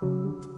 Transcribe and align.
Dark 0.00 0.12
of 0.12 0.57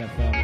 FM. 0.00 0.34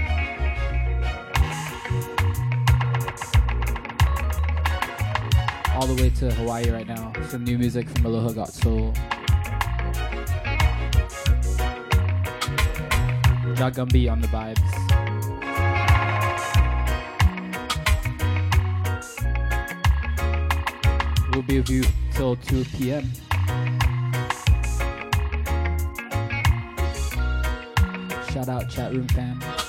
All 5.75 5.87
the 5.87 6.03
way 6.03 6.11
to 6.11 6.31
Hawaii 6.33 6.71
right 6.71 6.87
now. 6.87 7.12
Some 7.28 7.44
new 7.44 7.59
music 7.59 7.89
from 7.89 8.06
Aloha 8.06 8.33
Got 8.33 8.53
Soul. 8.53 8.93
Jagumbi 13.56 14.11
on 14.11 14.21
the 14.21 14.28
vibes. 14.28 14.61
We'll 21.33 21.43
be 21.43 21.59
with 21.59 21.71
you 21.71 21.84
till 22.12 22.37
2 22.37 22.65
p.m. 22.77 23.11
Shout 28.37 28.51
out 28.51 28.69
chat 28.69 28.93
room 28.93 29.09
fam. 29.09 29.66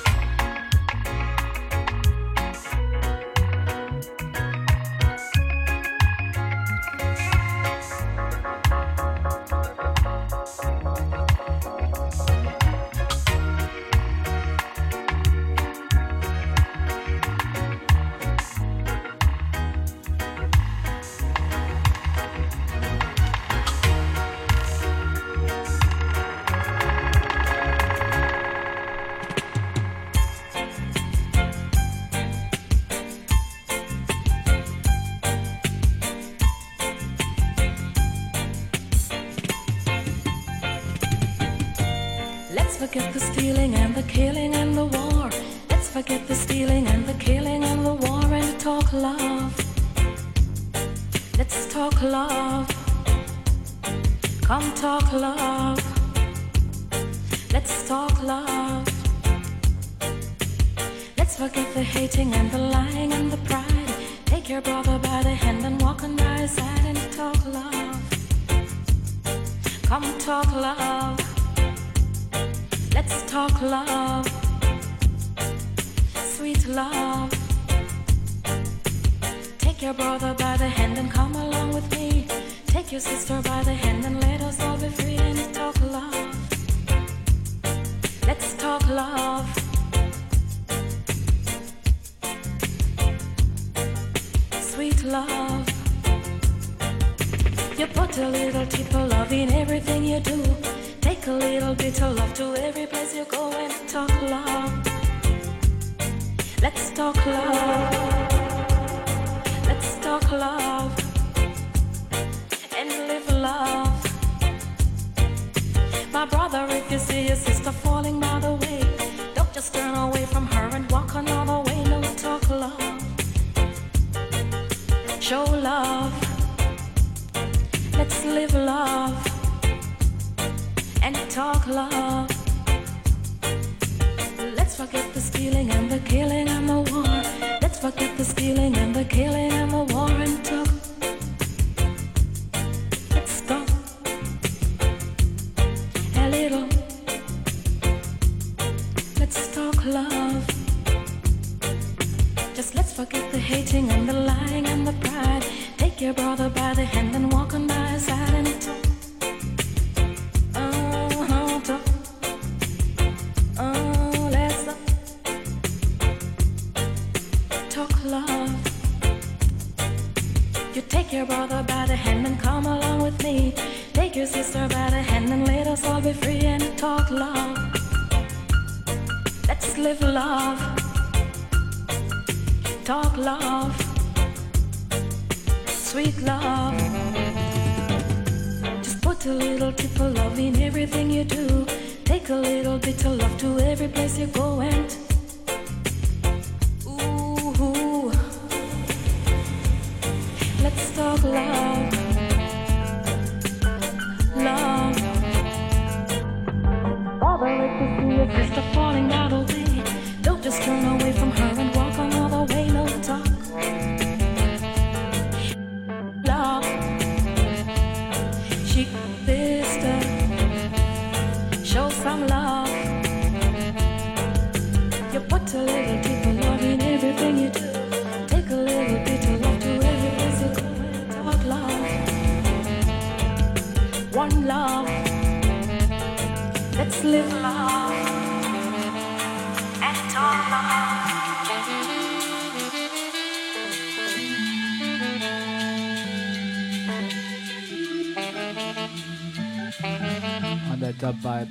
club 251.22 251.48
vibe. 251.48 251.50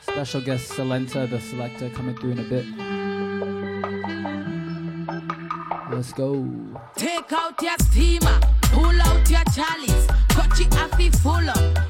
Special 0.00 0.40
guest 0.40 0.72
Salenta, 0.72 1.28
the 1.28 1.40
selector, 1.40 1.90
coming 1.90 2.16
through 2.16 2.32
in 2.32 2.38
a 2.38 2.44
bit. 2.44 2.66
Let's 5.90 6.12
go. 6.12 6.46
Take 6.96 7.32
out 7.32 7.60
your 7.62 7.76
steamer, 7.80 8.40
pull 8.62 9.00
out 9.02 9.30
your 9.30 9.44
chalice, 9.54 10.06
got 10.34 10.58
your 10.58 10.68
affy 10.78 11.10
full 11.10 11.50
up. 11.50 11.87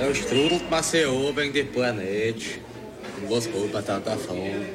Não, 0.00 0.12
Strudel 0.12 0.60
Maceió 0.70 1.30
bem 1.30 1.52
de 1.52 1.62
planete. 1.62 2.62
Duas 3.20 3.46
boas 3.46 3.70
batata 3.70 4.16
fome. 4.16 4.66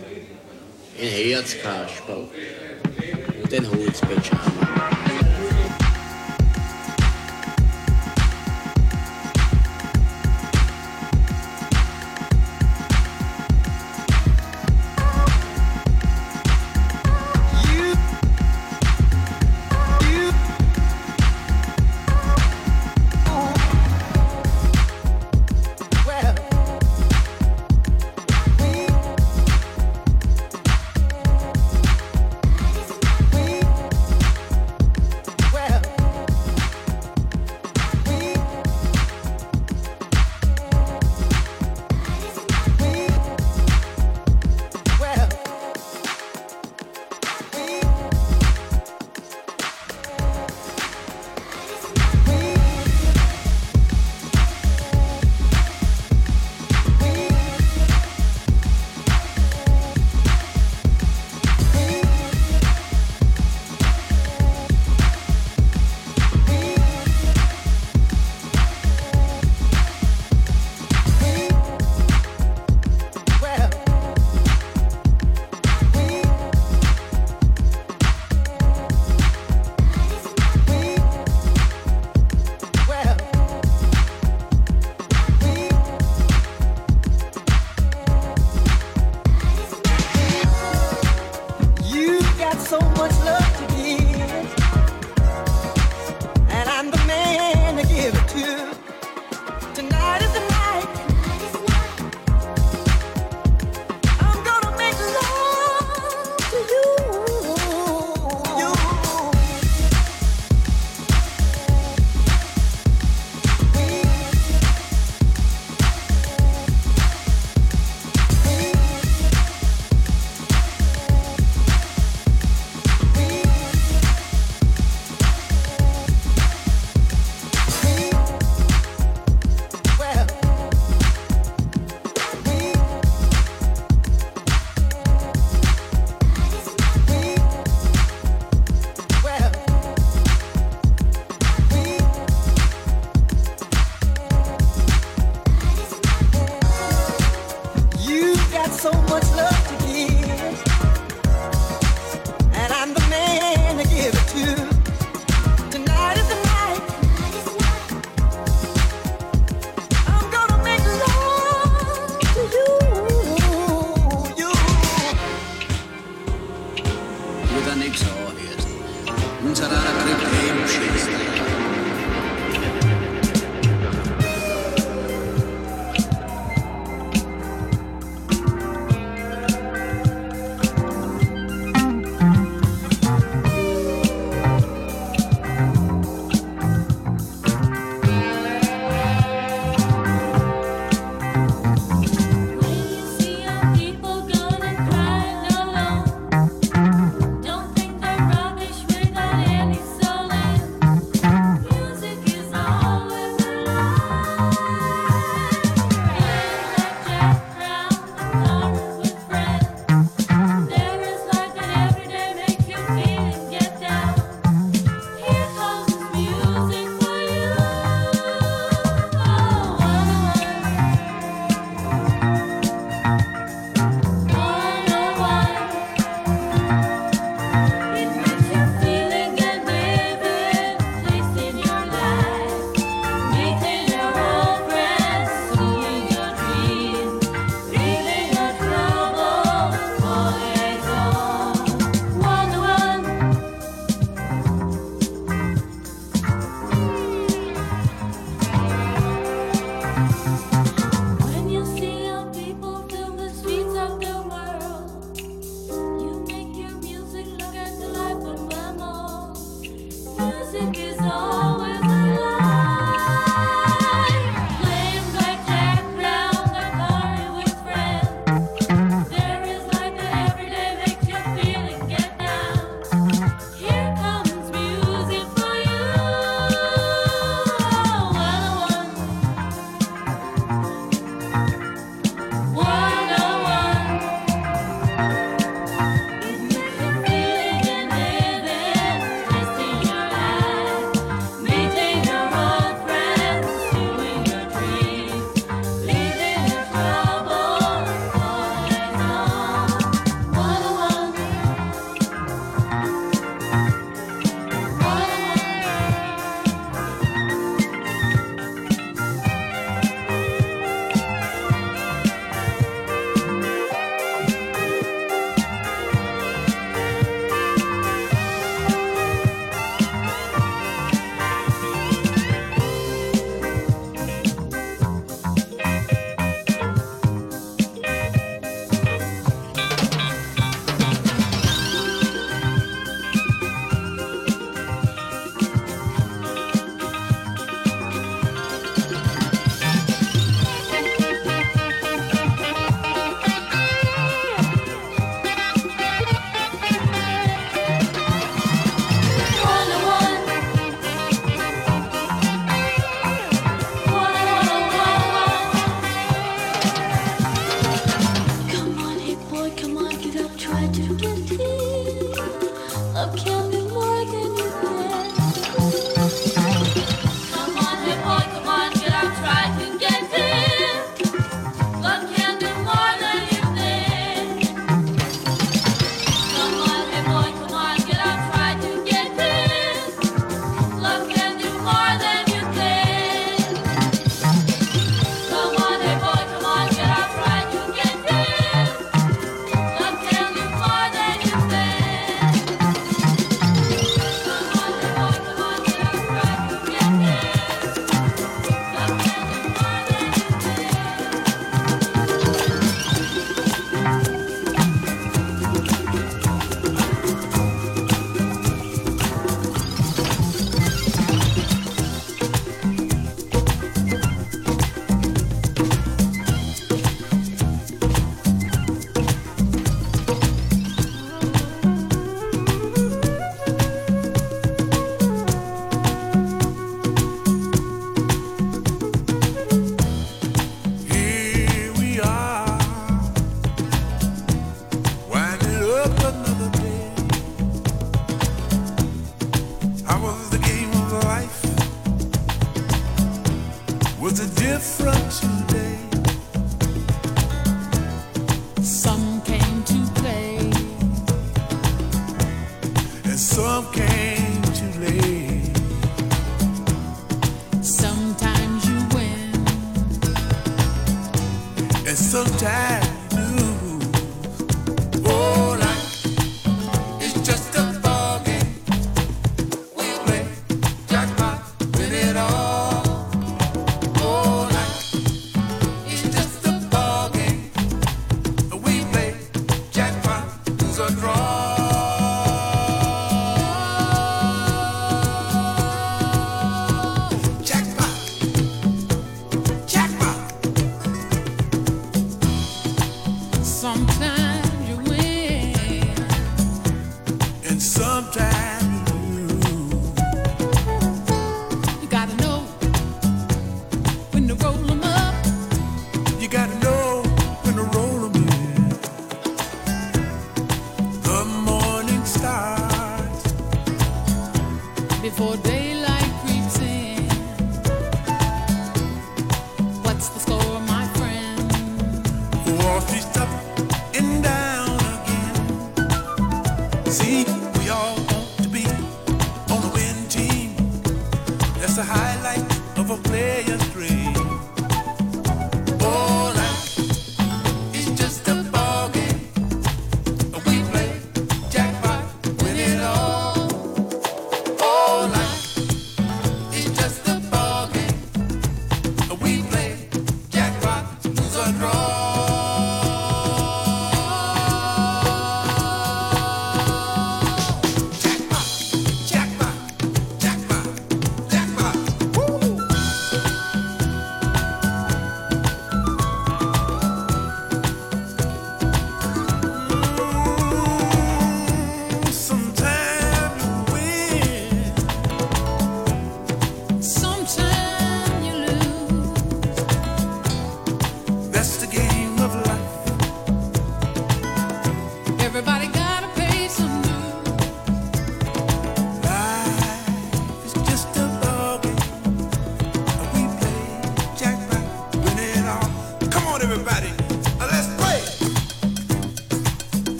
Em 0.99 1.07
Rias 1.07 1.55
Caspal. 1.55 2.29
Und 3.41 3.49
den 3.51 3.65
Holzbildschirm. 3.65 4.54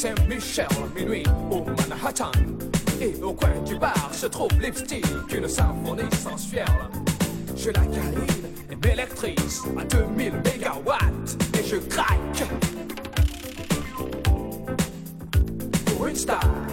Saint-Michel, 0.00 0.66
minuit 0.96 1.24
au 1.50 1.62
Manhattan. 1.62 2.32
Et 3.02 3.14
au 3.22 3.34
coin 3.34 3.50
du 3.66 3.78
bar 3.78 4.08
se 4.14 4.24
trouve 4.24 4.48
Lipstick, 4.58 5.04
une 5.30 5.46
symphonie 5.46 6.10
sensuelle. 6.10 6.64
Je 7.54 7.68
la 7.68 7.80
câline 7.80 8.46
et 8.70 8.76
m'électrise 8.76 9.60
à 9.78 9.84
2000 9.84 10.32
mégawatts 10.42 11.36
et 11.52 11.62
je 11.62 11.76
craque. 11.76 12.48
Pour 15.84 16.06
une 16.06 16.16
star. 16.16 16.69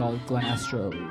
called 0.00 0.26
Glenn 0.26 0.46
Astro. 0.46 1.09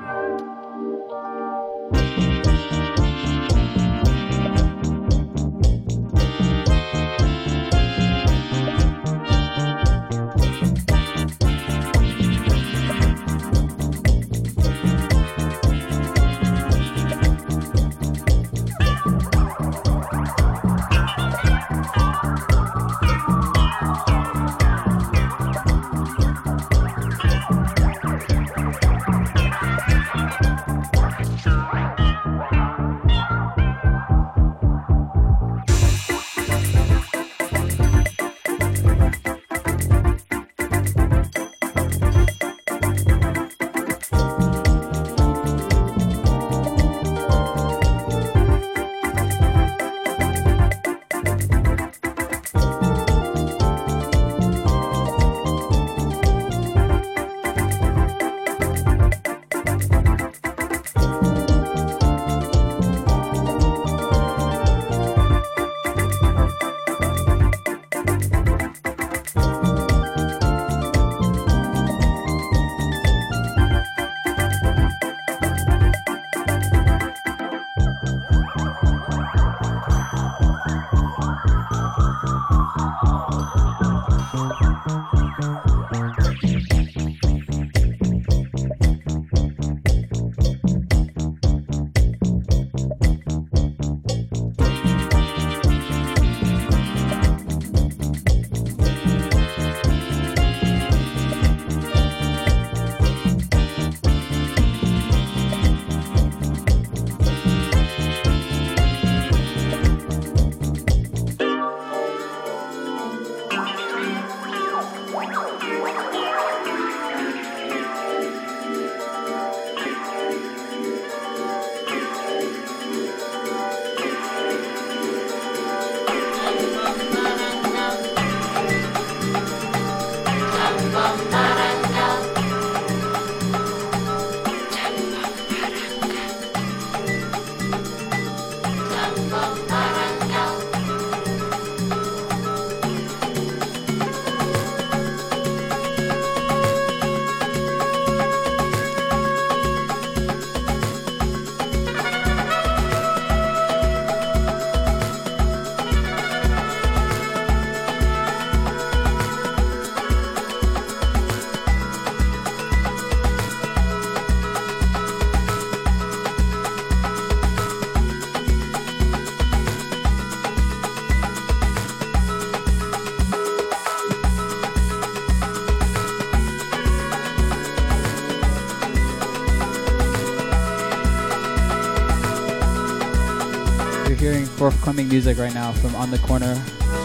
Forthcoming 184.90 185.08
music 185.08 185.38
right 185.38 185.54
now 185.54 185.70
from 185.70 185.94
On 185.94 186.10
the 186.10 186.18
Corner, 186.18 186.52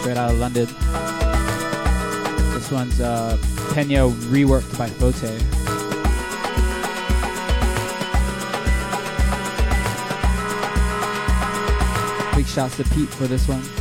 straight 0.00 0.16
out 0.16 0.32
of 0.32 0.38
London. 0.38 0.66
This 2.52 2.68
one's 2.72 3.00
uh, 3.00 3.38
Pena 3.72 4.08
reworked 4.26 4.76
by 4.76 4.88
Fote. 4.88 5.14
Big 12.34 12.46
shouts 12.46 12.76
to 12.76 12.84
Pete 12.92 13.08
for 13.08 13.28
this 13.28 13.46
one. 13.46 13.75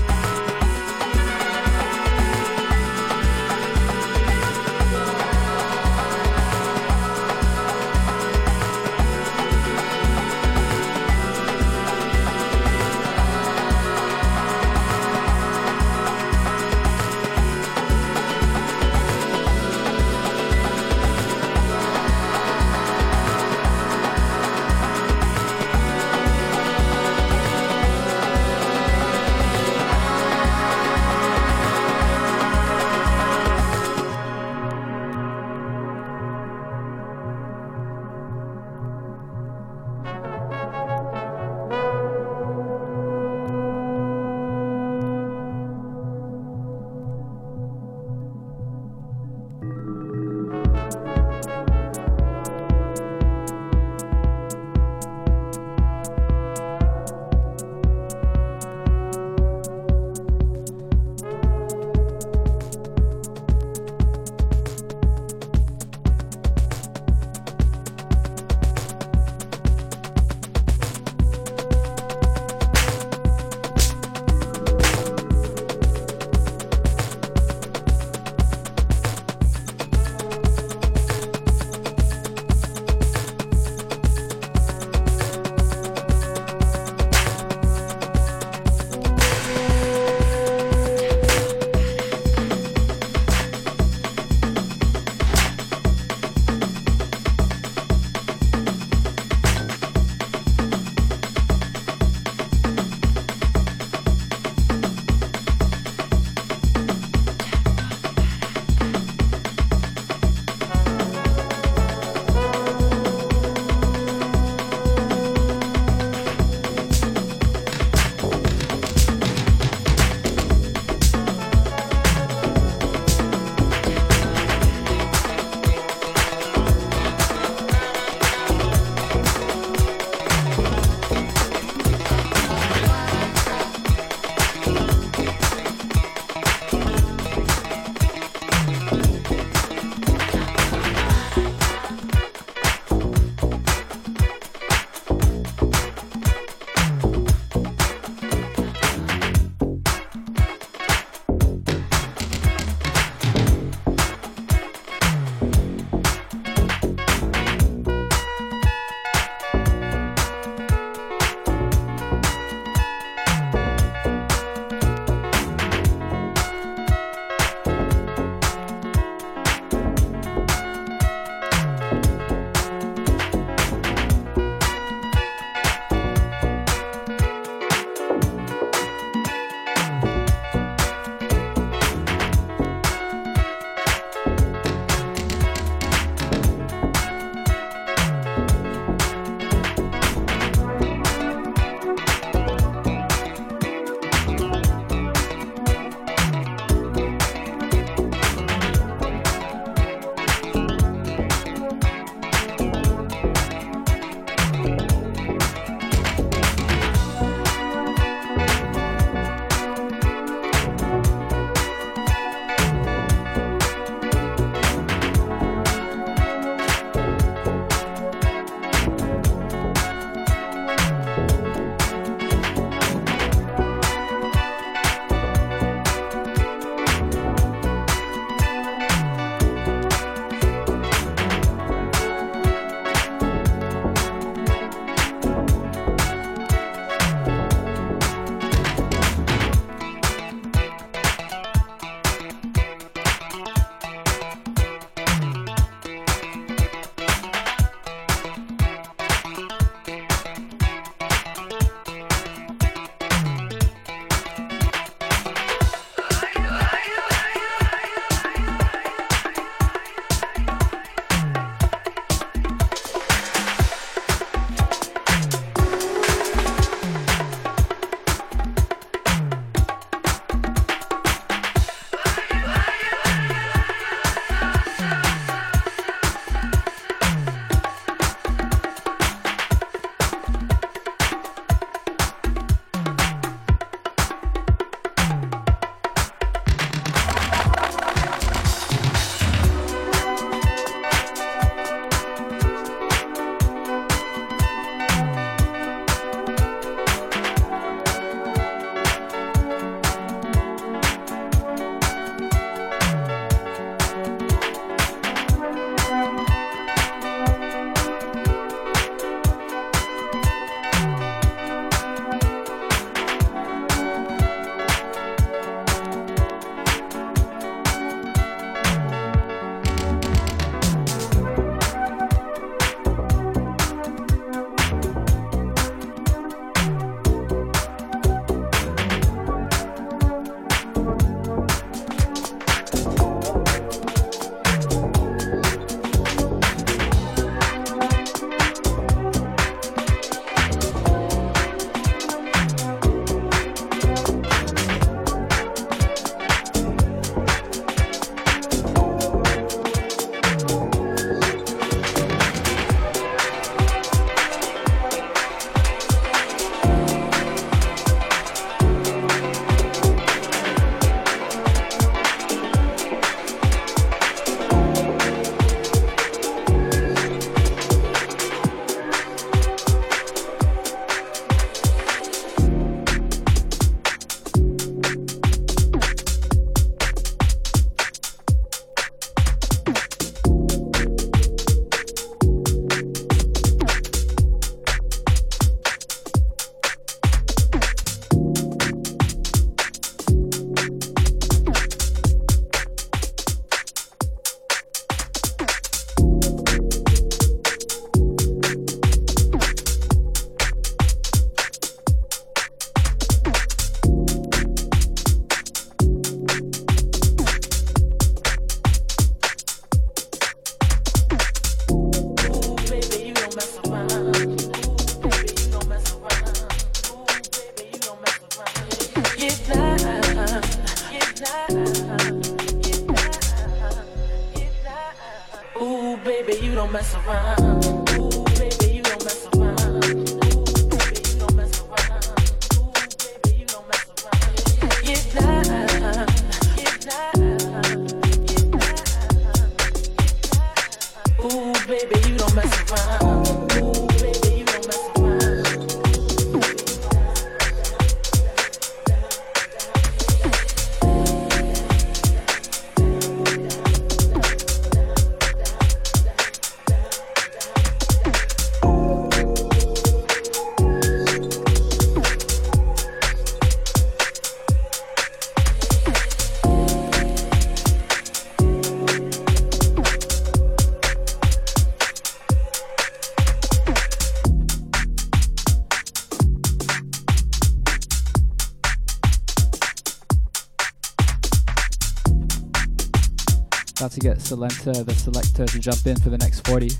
Salenta, 484.26 484.84
the 484.84 484.92
Selecta, 484.92 485.46
to 485.46 485.60
jump 485.60 485.86
in 485.86 485.96
for 485.98 486.10
the 486.10 486.18
next 486.18 486.48
40. 486.48 486.72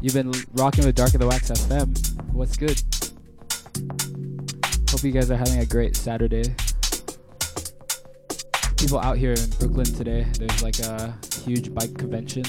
You've 0.00 0.14
been 0.14 0.32
rocking 0.54 0.84
with 0.84 0.96
Dark 0.96 1.14
of 1.14 1.20
the 1.20 1.28
Wax 1.28 1.48
FM. 1.48 1.96
What's 2.32 2.56
good? 2.56 2.82
Hope 4.90 5.04
you 5.04 5.12
guys 5.12 5.30
are 5.30 5.36
having 5.36 5.60
a 5.60 5.64
great 5.64 5.94
Saturday. 5.94 6.42
People 8.76 8.98
out 8.98 9.16
here 9.16 9.32
in 9.32 9.48
Brooklyn 9.60 9.86
today, 9.86 10.26
there's 10.40 10.60
like 10.60 10.80
a 10.80 11.16
huge 11.44 11.72
bike 11.72 11.96
convention. 11.96 12.42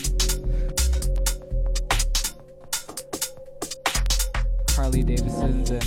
Harley 4.72 5.04
Davidsons 5.04 5.70
and 5.70 5.84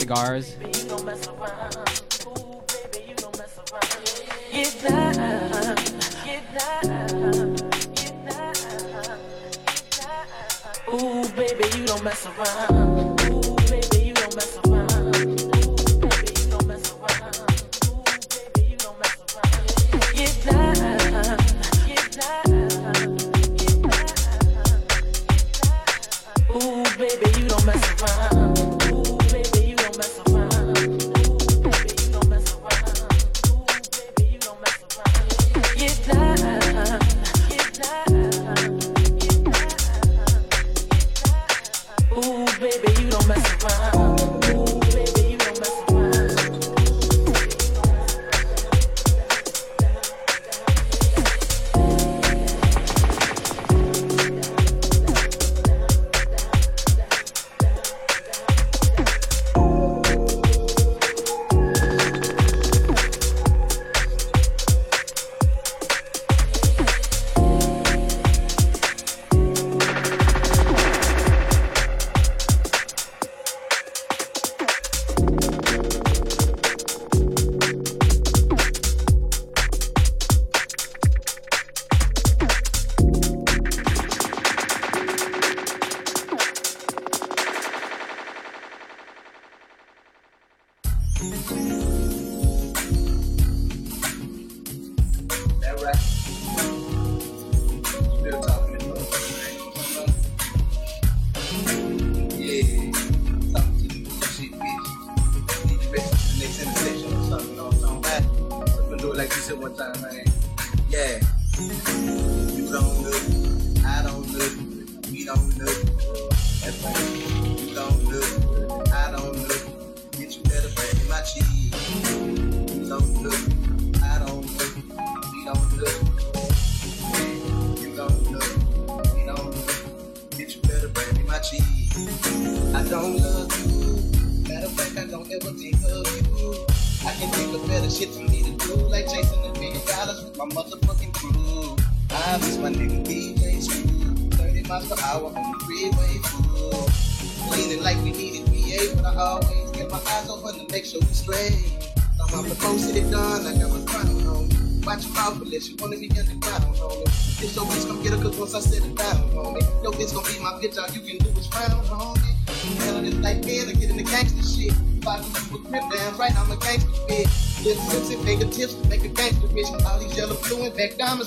cigars. 0.00 0.56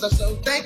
I'm 0.04 0.12
so 0.12 0.36
Thank 0.44 0.57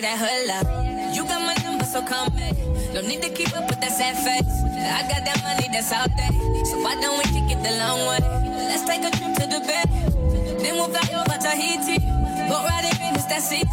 that 0.00 0.18
hood 0.18 1.14
You 1.14 1.24
got 1.24 1.42
my 1.42 1.54
number, 1.62 1.84
so 1.84 2.00
come 2.02 2.32
back. 2.32 2.56
No 2.94 3.00
need 3.02 3.22
to 3.22 3.30
keep 3.30 3.52
up 3.56 3.68
with 3.68 3.80
that 3.80 3.92
sad 3.92 4.16
face. 4.16 4.56
I 4.80 5.02
got 5.08 5.24
that 5.28 5.38
money, 5.44 5.68
that's 5.72 5.92
all 5.92 6.08
day. 6.16 6.32
So 6.64 6.80
why 6.80 6.96
don't 7.00 7.18
we 7.18 7.24
kick 7.34 7.52
it 7.52 7.60
the 7.62 7.72
long 7.76 8.00
way? 8.08 8.20
Let's 8.70 8.84
take 8.84 9.04
a 9.04 9.10
trip 9.10 9.34
to 9.40 9.46
the 9.46 9.60
beach, 9.60 10.62
Then 10.62 10.74
we'll 10.76 10.88
fly 10.88 11.04
over 11.20 11.36
Tahiti. 11.36 11.98
Boat 12.48 12.64
riding 12.64 12.96
Venus, 12.96 13.26
that 13.28 13.42
city. 13.42 13.66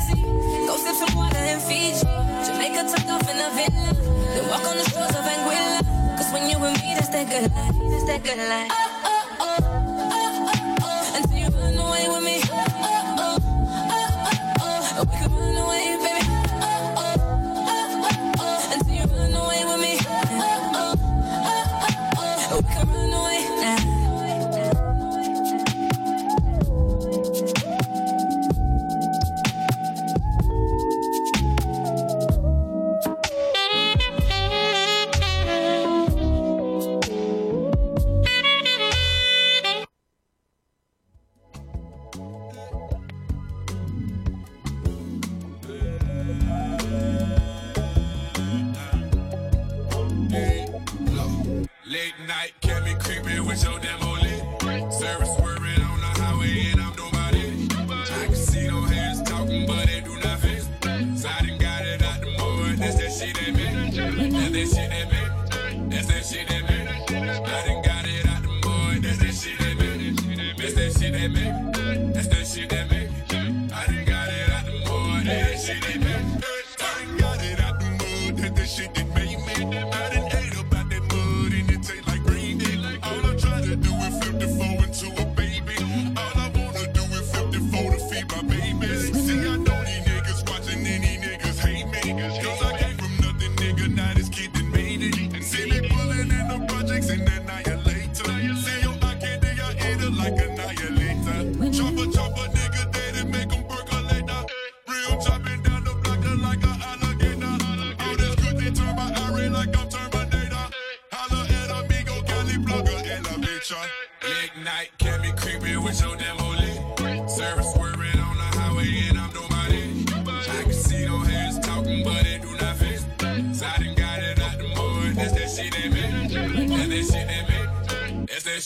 Go 0.67 0.75
sip 0.77 0.95
some 0.99 1.15
water 1.15 1.39
in 1.39 1.59
Fiji. 1.63 2.03
Jamaica 2.45 2.91
took 2.91 3.07
off 3.07 3.23
in 3.31 3.37
a 3.39 3.49
villa. 3.55 3.87
Then 4.35 4.45
walk 4.49 4.65
on 4.67 4.75
the 4.77 4.85
shores 4.89 5.15
of 5.15 5.23
Anguilla. 5.23 5.79
Cause 6.17 6.29
when 6.33 6.49
you 6.49 6.57
and 6.57 6.75
me, 6.81 6.93
that's 6.95 7.09
that 7.09 7.29
good 7.29 7.51
life. 7.55 7.75
That's 7.89 8.05
that 8.05 8.23
good 8.23 8.37
life. 8.37 8.71
Oh. 8.73 8.86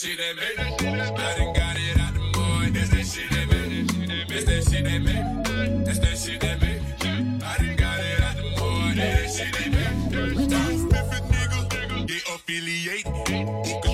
shit 0.02 0.18
that 0.18 0.36
made 0.36 0.58
it. 0.58 0.82
I 0.82 1.38
done 1.38 1.54
got 1.54 1.78
it 1.78 1.99
out 1.99 2.14
the 2.16 2.20
mud. 2.36 2.74
That's 2.74 2.89
that 2.89 3.06
shit 3.06 3.30
that 3.30 3.47
made 3.49 3.72
it. 3.72 4.30
That's 4.30 4.45
that 4.45 4.64
shit 4.64 4.84
that 4.86 4.99
made 4.99 5.16
it. 5.16 5.86
That's 5.86 5.99
that 5.99 6.18
shit 6.18 6.41
that 6.41 6.60
made 6.60 6.82
it. 6.82 7.43
I 7.43 7.58
done 7.58 7.76
got 7.76 7.99
it 7.99 8.22
out 8.22 8.36
the 8.36 8.43
mud. 8.60 8.97
That's 8.97 9.38
that 9.38 9.45
shit 9.45 9.54
that 9.54 9.70
made 9.70 10.18
it. 10.18 10.49
Stop 10.49 10.72
sniffing, 10.89 11.26
nigga. 11.30 12.08
They 12.08 12.22
affiliate. 12.34 13.90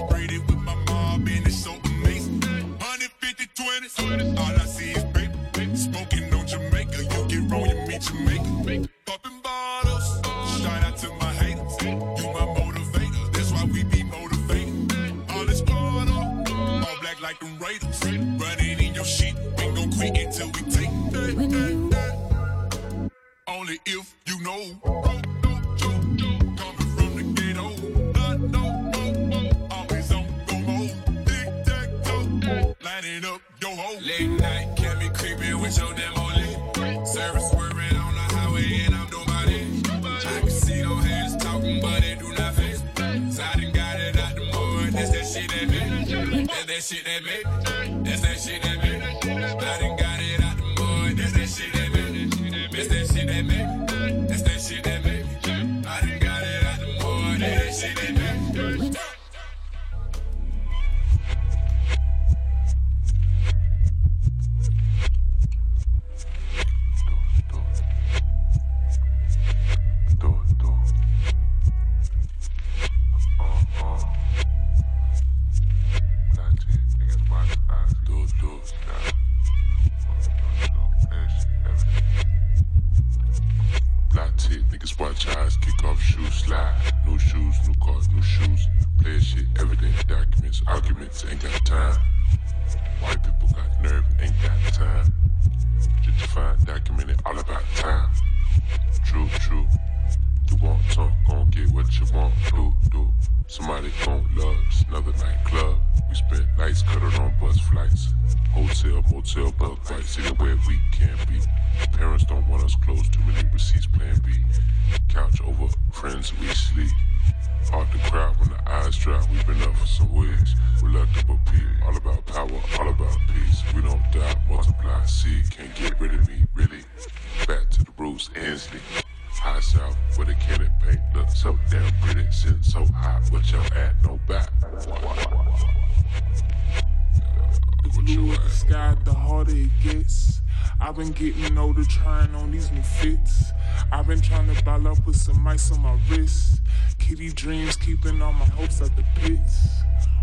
ice 145.58 145.72
on 145.72 145.82
my 145.82 145.98
wrist. 146.10 146.62
Kitty 147.00 147.32
dreams, 147.32 147.76
keeping 147.78 148.22
all 148.22 148.32
my 148.32 148.46
hopes 148.46 148.80
at 148.80 148.96
the 148.96 149.04
pits. 149.16 149.82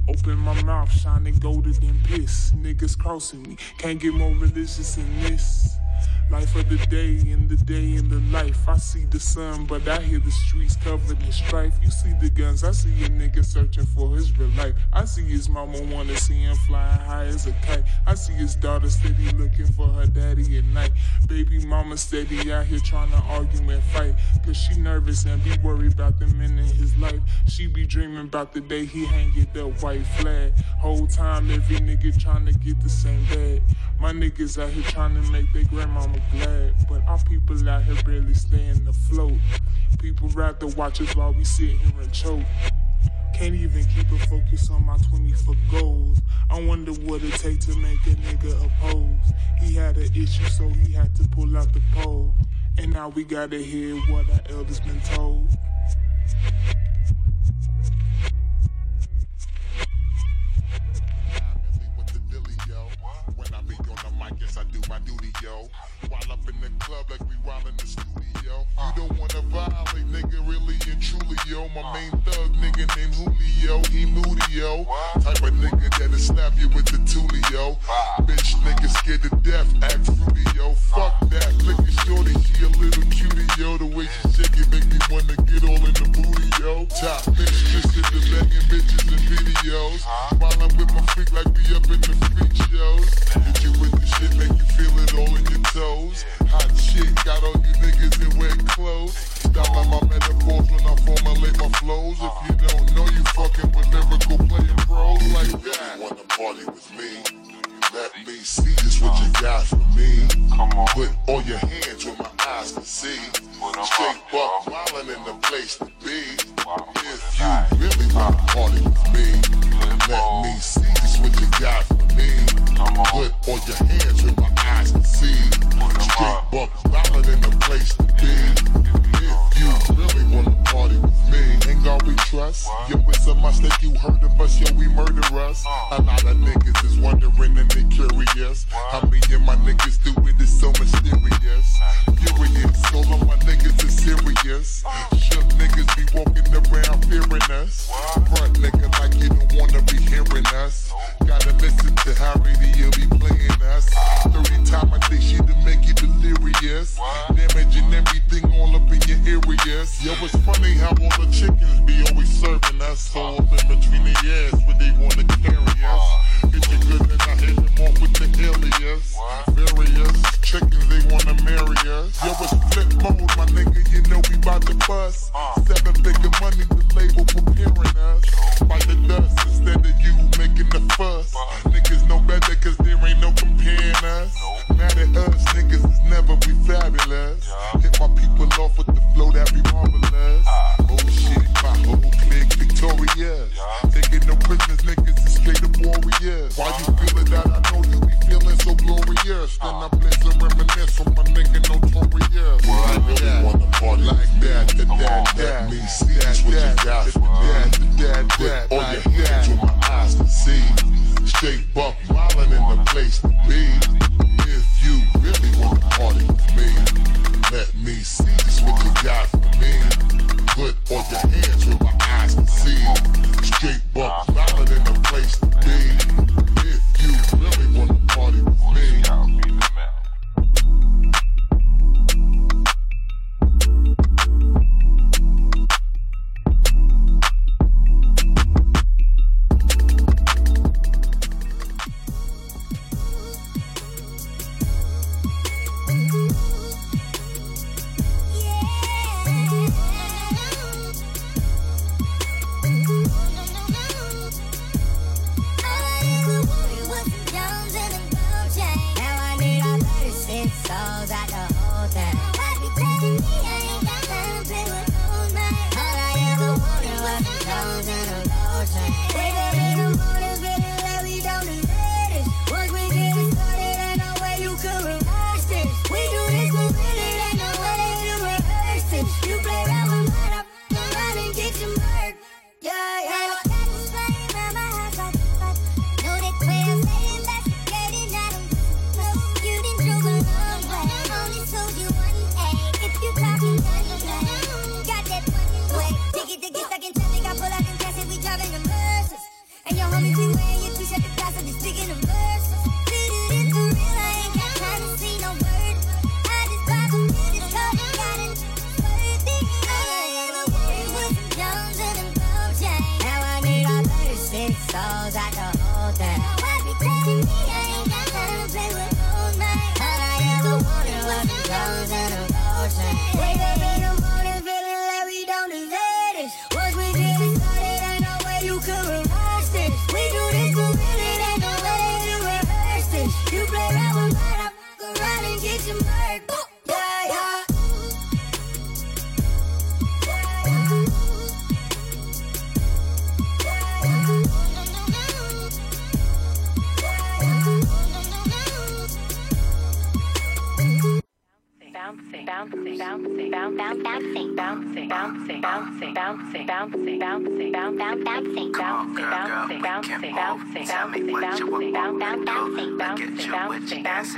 Open 0.09 0.39
my 0.39 0.63
mouth, 0.63 0.93
shining 0.93 1.35
golden 1.41 1.73
than 1.73 2.01
piss. 2.05 2.53
Niggas 2.53 2.97
crossing 2.97 3.43
me, 3.43 3.57
can't 3.79 3.99
get 3.99 4.15
more 4.15 4.31
religious 4.31 4.95
than 4.95 5.23
this. 5.23 5.77
Life 6.31 6.57
of 6.57 6.69
the 6.69 6.79
day 6.87 7.19
and 7.33 7.49
the 7.49 7.57
day 7.65 7.97
and 7.97 8.11
the 8.11 8.19
life. 8.33 8.67
I 8.67 8.79
see 8.79 9.05
the 9.05 9.21
sun, 9.21 9.67
but 9.67 9.87
I 9.87 10.01
hear 10.01 10.19
the 10.19 10.31
streets 10.31 10.75
covered 10.77 11.23
in 11.23 11.33
strife. 11.33 11.79
You 11.83 11.91
see 11.91 12.13
the 12.21 12.31
guns, 12.31 12.65
I 12.65 12.73
see 12.73 13.05
a 13.05 13.09
nigga 13.09 13.45
searching 13.45 13.85
for 13.85 14.17
his 14.17 14.37
real 14.39 14.49
life. 14.57 14.75
I 14.93 15.05
see 15.05 15.23
his 15.23 15.49
mama 15.49 15.81
wanna 15.83 16.17
see 16.17 16.43
him 16.43 16.57
flying 16.67 16.99
high 17.01 17.27
as 17.27 17.47
a 17.47 17.53
kite. 17.67 17.85
I 18.07 18.15
see 18.15 18.33
his 18.33 18.57
daughter 18.57 18.89
steady 18.89 19.31
looking 19.37 19.67
for 19.67 19.87
her 19.89 20.07
daddy 20.07 20.59
at 20.59 20.65
night. 20.65 20.93
Baby 21.29 21.65
mama 21.67 21.97
steady 21.97 22.51
out 22.53 22.67
here 22.67 22.81
trying 22.81 23.11
to 23.11 23.19
argue 23.29 23.71
and 23.71 23.83
fight. 23.85 24.15
Cause 24.45 24.57
she 24.57 24.81
nervous 24.81 25.27
and 25.27 25.45
be 25.45 25.57
worried 25.59 25.93
about 25.93 26.19
the 26.19 26.27
men 26.29 26.59
in 26.59 26.65
his 26.65 26.97
life. 26.97 27.21
She 27.47 27.67
be 27.67 27.87
dreaming 27.87 28.25
about 28.25 28.55
the 28.55 28.61
day 28.61 28.87
he 28.87 29.05
hanging 29.05 29.47
the 29.53 29.65
white 29.65 30.07
flag. 30.19 30.55
Whole 30.79 31.07
time 31.07 31.51
every 31.51 31.77
nigga 31.77 32.19
trying 32.19 32.47
to 32.47 32.53
get 32.53 32.81
the 32.81 32.89
same 32.89 33.25
bag. 33.27 33.63
My 34.01 34.13
niggas 34.13 34.61
out 34.61 34.71
here 34.71 34.83
trying 34.85 35.15
to 35.15 35.31
make 35.31 35.53
their 35.53 35.65
grandmama 35.65 36.14
blood, 36.33 36.75
but 36.89 37.03
our 37.07 37.23
people 37.25 37.69
out 37.69 37.85
here 37.85 38.03
barely 38.05 38.35
staying 38.35 38.87
afloat. 38.87 39.39
People 39.99 40.29
rather 40.29 40.67
watch 40.69 41.01
us 41.01 41.15
while 41.17 41.33
we 41.33 41.45
sit 41.45 41.71
here 41.71 42.01
and 42.01 42.13
choke. 42.13 42.45
Can't 43.35 43.55
even 43.55 43.85
keep 43.87 44.11
a 44.13 44.19
focus 44.27 44.71
on 44.71 44.87
my 44.87 44.97
20 45.11 45.33
for 45.33 45.55
goals. 45.71 46.19
I 46.51 46.61
wonder 46.63 46.93
what 46.93 47.23
it 47.23 47.33
takes 47.35 47.67
to 47.67 47.77
make 47.77 47.99
a 48.07 48.11
nigga 48.11 48.67
oppose. 48.67 49.33
He 49.61 49.75
had 49.75 49.97
an 49.97 50.13
issue, 50.15 50.45
so 50.45 50.69
he 50.69 50.93
had 50.93 51.15
to 51.17 51.29
pull 51.29 51.57
out 51.57 51.73
the 51.73 51.83
pole. 51.95 52.35
And 52.79 52.93
now 52.93 53.09
we 53.09 53.25
gotta 53.25 53.59
hear 53.59 53.97
what 53.97 54.31
our 54.31 54.57
elders 54.57 54.81
been 54.81 55.01
told. 55.01 55.49
do 64.75 64.89
my 64.89 64.99
duty, 65.01 65.31
yo. 65.43 65.69
While 66.09 66.33
up 66.33 66.41
in 66.49 66.61
the 66.61 66.71
club 66.85 67.07
like 67.11 67.21
we 67.21 67.35
while 67.45 67.63
in 67.67 67.77
the 67.77 67.87
studio. 67.87 68.67
You 68.79 68.93
don't 68.97 69.19
wanna 69.19 69.41
violate, 69.43 70.07
nigga, 70.11 70.47
really 70.47 70.75
and 70.91 71.01
truly, 71.01 71.37
yo. 71.47 71.69
My 71.69 71.93
main 71.95 72.11
thug, 72.23 72.53
nigga 72.59 72.85
named 72.97 73.15
Julio, 73.15 73.83
he 73.91 74.05
moody, 74.07 74.43
yo. 74.51 74.85
Type 75.23 75.43
of 75.43 75.55
nigga 75.55 75.91
that'll 75.99 76.19
snap 76.19 76.53
you 76.59 76.69
with 76.71 76.87
the 76.87 76.99
tulio. 77.07 77.79
Bitch, 78.27 78.55
nigga 78.63 78.89
scared 78.99 79.23
to 79.23 79.31
death, 79.49 79.71
act 79.83 80.07
fruity, 80.07 80.45
yo. 80.57 80.75
Fuck 80.75 81.24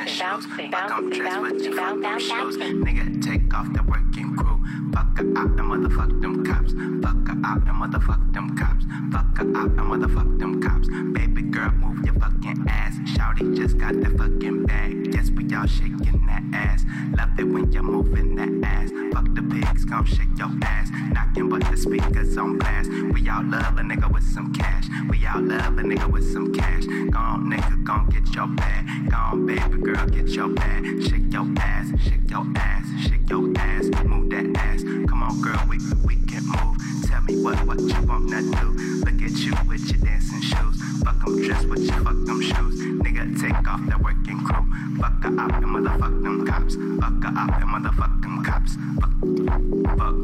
shoes. 0.08 0.46
Like 0.58 0.74
I'm 0.74 1.10
dressed 1.10 1.40
with 1.40 1.74
fucking 1.74 2.18
shoes. 2.18 2.56
Nigga, 2.56 3.22
take 3.24 3.54
off 3.54 3.72
the 3.72 3.82
working 3.82 4.36
crew. 4.36 4.62
Fuck 4.96 5.18
out 5.18 5.26
and 5.26 5.60
motherfuck 5.60 6.22
them 6.22 6.42
cops. 6.42 6.72
Fuck 6.72 7.28
out 7.44 7.60
and 7.68 7.76
motherfuck 7.82 8.32
them 8.32 8.56
cops. 8.56 8.86
Fuck 9.12 9.40
out 9.40 9.68
and 9.68 9.78
motherfuck 9.78 10.38
them 10.38 10.62
cops. 10.62 10.88
Baby 11.12 11.42
girl, 11.42 11.70
move 11.72 12.02
your 12.02 12.14
fucking 12.14 12.64
ass. 12.66 12.96
Shouty 13.04 13.54
just 13.54 13.76
got 13.76 13.92
the 13.92 14.08
fucking 14.16 14.64
bag. 14.64 15.14
Yes, 15.14 15.28
we 15.28 15.54
all 15.54 15.66
shaking 15.66 16.24
that 16.24 16.42
ass. 16.54 16.86
Love 17.14 17.28
it 17.38 17.44
when 17.44 17.70
you're 17.72 17.82
moving 17.82 18.36
that 18.36 18.66
ass. 18.66 18.90
Fuck 19.12 19.34
the 19.34 19.42
pigs, 19.42 19.84
come 19.84 20.06
shake 20.06 20.32
your 20.38 20.48
ass. 20.62 20.88
Knocking 21.12 21.50
but 21.50 21.70
the 21.70 21.76
speakers 21.76 22.34
on 22.38 22.56
blast. 22.56 22.88
We 22.88 23.28
all 23.28 23.44
love 23.44 23.76
a 23.76 23.82
nigga 23.82 24.10
with 24.10 24.24
some 24.24 24.50
cash. 24.54 24.86
We 25.10 25.26
all 25.26 25.42
love 25.42 25.76
a 25.76 25.82
nigga 25.82 26.10
with 26.10 26.32
some 26.32 26.54
cash. 26.54 26.86
Gone 26.86 27.50
nigga, 27.50 27.84
gon' 27.84 28.08
get 28.08 28.34
your 28.34 28.46
bag. 28.46 29.10
Gone 29.10 29.44
baby 29.44 29.76
girl, 29.76 30.06
get 30.06 30.28
your 30.28 30.48
bag. 30.48 31.02
Shake 31.02 31.30
your 31.30 31.46
ass, 31.58 31.92
shake 32.00 32.30
your 32.30 32.46
ass, 32.56 32.86
shake 33.02 33.28
your 33.28 33.52
ass. 33.58 33.90
Move 34.04 34.30
that 34.30 34.56
ass. 34.56 34.85
Come 34.86 35.22
on, 35.22 35.40
girl, 35.42 35.60
we 35.68 35.78
we 36.04 36.14
can 36.26 36.46
move. 36.46 36.76
Tell 37.06 37.22
me 37.22 37.42
what 37.42 37.58
what 37.66 37.80
you 37.80 38.02
wanna 38.06 38.42
do. 38.42 38.66
Look 39.04 39.20
at 39.22 39.32
you 39.32 39.52
with 39.68 39.90
your 39.90 40.00
dancing 40.00 40.40
shoes. 40.40 40.80
Fuck 41.02 41.24
them 41.24 41.42
dressed 41.42 41.68
with 41.68 41.80
your 41.80 42.00
fuck 42.04 42.18
them 42.24 42.40
shoes. 42.40 42.80
Nigga, 43.02 43.40
take 43.40 43.68
off 43.68 43.84
that 43.86 44.00
working 44.00 44.38
crew. 44.44 44.64
Fuck 45.00 45.22
her 45.24 45.40
out 45.40 45.54
and 45.54 45.66
motherfuck 45.66 46.22
them 46.22 46.46
cops. 46.46 46.74
Fuck 46.76 47.22
her 47.24 47.32
out 47.36 47.62
and 47.62 47.70
motherfuck 47.74 48.22
them 48.22 48.44
cops. 48.44 48.76
Fuck, 49.00 49.98
fuck. 49.98 50.14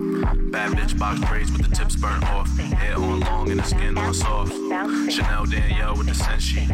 Bad 0.53 0.73
bitch 0.73 0.99
box 0.99 1.21
braids 1.29 1.51
with 1.53 1.69
the 1.69 1.75
tips 1.75 1.97
burnt 1.97 2.23
off. 2.31 2.49
Hair 2.57 2.97
on 2.97 3.21
long 3.21 3.51
and 3.51 3.59
the 3.59 3.65
skin 3.65 3.99
on 3.99 4.15
soft. 4.15 4.53
Chanel 5.11 5.45
Danielle 5.47 5.97
with 5.97 6.07
the 6.07 6.13
Senshi. 6.15 6.69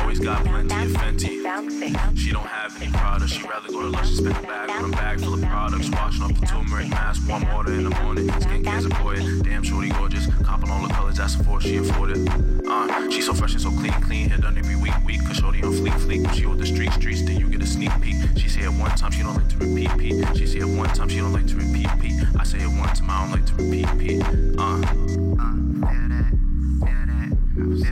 Always 0.00 0.18
got 0.18 0.44
plenty 0.44 0.74
of 0.74 0.90
Fenty. 0.92 2.16
She 2.16 2.32
don't 2.32 2.46
have 2.46 2.82
any 2.82 2.90
products. 2.92 3.32
She'd 3.32 3.48
rather 3.48 3.68
go 3.68 3.82
to 3.82 3.88
lunch 3.88 4.08
and 4.08 4.16
spend 4.16 4.36
a 4.36 4.42
bag 4.42 4.70
on 4.70 4.92
a 4.92 4.96
bag 4.96 5.20
full 5.20 5.34
of 5.34 5.42
products. 5.42 5.90
Washing 5.90 6.22
off 6.22 6.40
the 6.40 6.46
turmeric 6.46 6.88
mask, 6.90 7.27
warm 7.28 7.46
water 7.52 7.72
in 7.72 7.84
the 7.84 7.90
morning. 8.02 8.26
Skincare's 8.26 8.86
a 8.86 8.88
boy. 8.88 9.16
Damn, 9.42 9.62
shorty 9.62 9.90
gorgeous. 9.90 10.26
Copping 10.42 10.70
all 10.70 10.86
the 10.86 10.92
colors, 10.92 11.18
that's 11.18 11.34
for 11.34 11.60
she 11.60 11.76
afforded. 11.76 12.28
Uh, 12.66 13.10
she 13.10 13.20
so 13.20 13.34
fresh 13.34 13.52
and 13.52 13.60
so 13.60 13.70
clean, 13.70 13.92
clean. 14.00 14.28
Hair 14.30 14.38
done 14.38 14.56
every 14.56 14.76
week, 14.76 14.94
week. 15.04 15.24
Cause 15.26 15.36
shorty 15.36 15.62
on 15.62 15.72
fleek, 15.72 15.92
fleek. 15.92 16.32
She 16.34 16.46
with 16.46 16.58
the 16.58 16.66
street, 16.66 16.92
streets, 16.92 17.22
then 17.22 17.36
you 17.36 17.48
get 17.48 17.62
a 17.62 17.66
sneak 17.66 17.92
peek. 18.00 18.16
She 18.36 18.48
say 18.48 18.62
it 18.62 18.72
one 18.72 18.90
time, 18.92 19.10
she 19.10 19.22
don't 19.22 19.34
like 19.34 19.48
to 19.48 19.56
repeat, 19.58 19.90
peat. 19.98 20.36
She 20.36 20.46
say 20.46 20.60
it 20.60 20.68
one 20.68 20.88
time, 20.90 21.08
she 21.08 21.18
don't 21.18 21.32
like 21.32 21.46
to 21.48 21.56
repeat, 21.56 21.88
peat. 22.00 22.14
I 22.38 22.44
say 22.44 22.58
it 22.58 22.68
one 22.68 22.88
time, 22.94 23.10
I 23.10 23.20
don't 23.20 23.32
like 23.32 23.46
to 23.46 23.54
repeat, 23.62 23.98
peat. 23.98 24.22
Uh. 24.58 24.82
Uh, 25.42 25.58
Come 27.58 27.82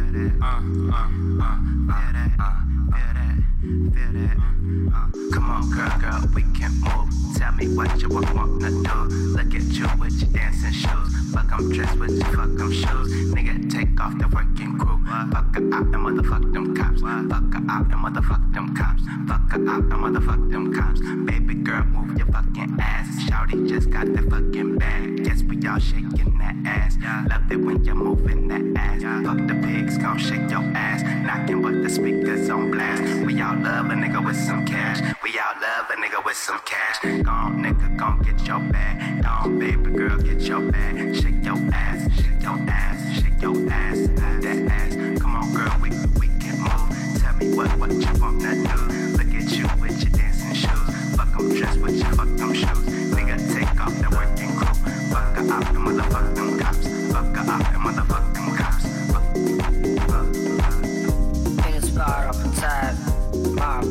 on, 5.50 5.66
girl, 5.70 5.98
girl, 5.98 6.22
we 6.34 6.42
can 6.54 6.70
move. 6.80 7.10
Tell 7.36 7.52
me 7.54 7.66
what 7.74 8.00
you 8.00 8.08
want, 8.08 8.60
to 8.60 8.70
do. 8.70 8.94
Look 9.34 9.52
at 9.54 9.62
you 9.62 9.88
with 9.98 10.22
your 10.22 10.30
dancing 10.30 10.72
shoes. 10.72 11.32
Fuck, 11.32 11.52
I'm 11.52 11.72
dressed 11.72 11.98
with 11.98 12.12
your 12.12 12.26
fuck 12.26 12.56
them 12.56 12.70
shoes. 12.70 13.10
Nigga, 13.34 13.68
take 13.68 14.00
off 14.00 14.16
the 14.18 14.28
working 14.28 14.78
crew. 14.78 15.00
Fuck 15.32 15.56
her 15.56 15.74
out 15.74 15.82
and 15.82 15.94
motherfuck 15.94 16.52
them 16.52 16.72
cops. 16.76 17.00
Fuck 17.00 17.52
her 17.52 17.64
out 17.68 17.90
and 17.90 18.00
motherfuck 18.04 18.52
them 18.54 18.72
cops. 18.76 19.02
Fuck 19.26 19.50
her 19.50 19.68
out 19.68 19.82
and 19.82 19.92
motherfuck 19.92 20.48
them 20.52 20.72
cops. 20.72 21.00
Baby 21.00 21.54
girl, 21.54 21.82
move 21.86 22.16
your 22.16 22.28
fucking 22.28 22.78
ass. 22.80 23.08
Shouty 23.28 23.66
just 23.68 23.90
got 23.90 24.06
the 24.06 24.22
fucking 24.22 24.78
bag. 24.78 25.26
Yes, 25.26 25.42
we 25.42 25.56
all 25.66 25.80
shaking 25.80 26.38
that 26.38 26.54
ass. 26.64 26.96
Love 27.28 27.50
it 27.50 27.56
when 27.56 27.84
you're 27.84 27.96
moving 27.96 28.46
that 28.48 28.62
ass. 28.80 29.02
Fuck 29.24 29.38
the 29.48 29.55
pigs, 29.62 29.98
come 29.98 30.18
shake 30.18 30.50
your 30.50 30.64
ass. 30.74 31.02
Knocking 31.24 31.62
but 31.62 31.82
the 31.82 31.88
speakers 31.90 32.48
on 32.50 32.70
blast. 32.70 33.02
We 33.26 33.40
all 33.40 33.57
love 33.57 33.86
a 33.86 33.94
nigga 33.94 34.24
with 34.24 34.36
some 34.36 34.64
cash. 34.66 35.00
We 35.22 35.38
all 35.38 35.54
love 35.61 35.90
a 35.90 35.94
nigga 35.94 36.24
with 36.24 36.36
some 36.36 36.61
cash. 36.64 36.98
Gone 37.22 37.62
nigga, 37.62 37.96
gon' 37.96 38.22
get 38.22 38.46
your 38.46 38.61
bag. 38.61 39.22
Gone 39.22 39.59
baby 39.59 39.90
girl, 39.90 40.18
get 40.18 40.40
your 40.42 40.61
bag. 40.70 41.14
Shake 41.14 41.44
your 41.44 41.59
ass, 41.72 42.00
shake 42.16 42.42
your 42.42 42.59
ass, 42.68 43.20
shake 43.20 43.40
your 43.42 43.57
ass. 43.70 43.98
That 44.42 44.70
ass. 44.70 45.20
Come 45.20 45.36
on, 45.36 45.52
girl, 45.54 45.74
we 45.82 45.90
we 46.20 46.28
can 46.38 46.59
move. 46.61 47.20
Tell 47.20 47.34
me 47.36 47.54
what 47.54 47.70
what 47.78 47.92
you 47.92 48.12
wanna 48.20 48.54
do. 48.54 48.78
Look 49.18 49.32
at 49.34 49.50
you 49.57 49.66
with 49.80 50.02
your 50.02 50.12
dancing 50.12 50.54
shoes. 50.54 51.16
Fuck 51.16 51.28
Fuck 51.36 51.40
'em 51.40 51.54
dress 51.54 51.76
with 51.76 51.96
your 51.96 52.12
fuck 52.12 52.28
fuck 52.28 52.40
'em 52.40 52.54
shoes. 52.54 52.84
Nigga, 53.14 53.36
take 53.54 53.80
off 53.84 53.94
the 54.02 54.09
working 54.16 54.52
crew. 54.57 54.74
Fuck 55.12 55.36
her 55.36 55.52
out 55.52 55.68
and 55.68 55.78
motherfuck 55.86 56.34
them 56.34 56.59
cops. 56.59 56.86
Fuck 57.12 57.36
her 57.36 57.52
out 57.52 57.76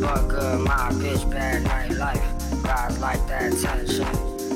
Butt 0.05 0.27
good, 0.27 0.59
my 0.59 0.91
bitch 1.01 1.27
bad 1.31 1.63
nightlife. 1.63 2.63
Rise 2.63 2.99
like 2.99 3.27
that 3.27 3.53
tension. 3.57 4.05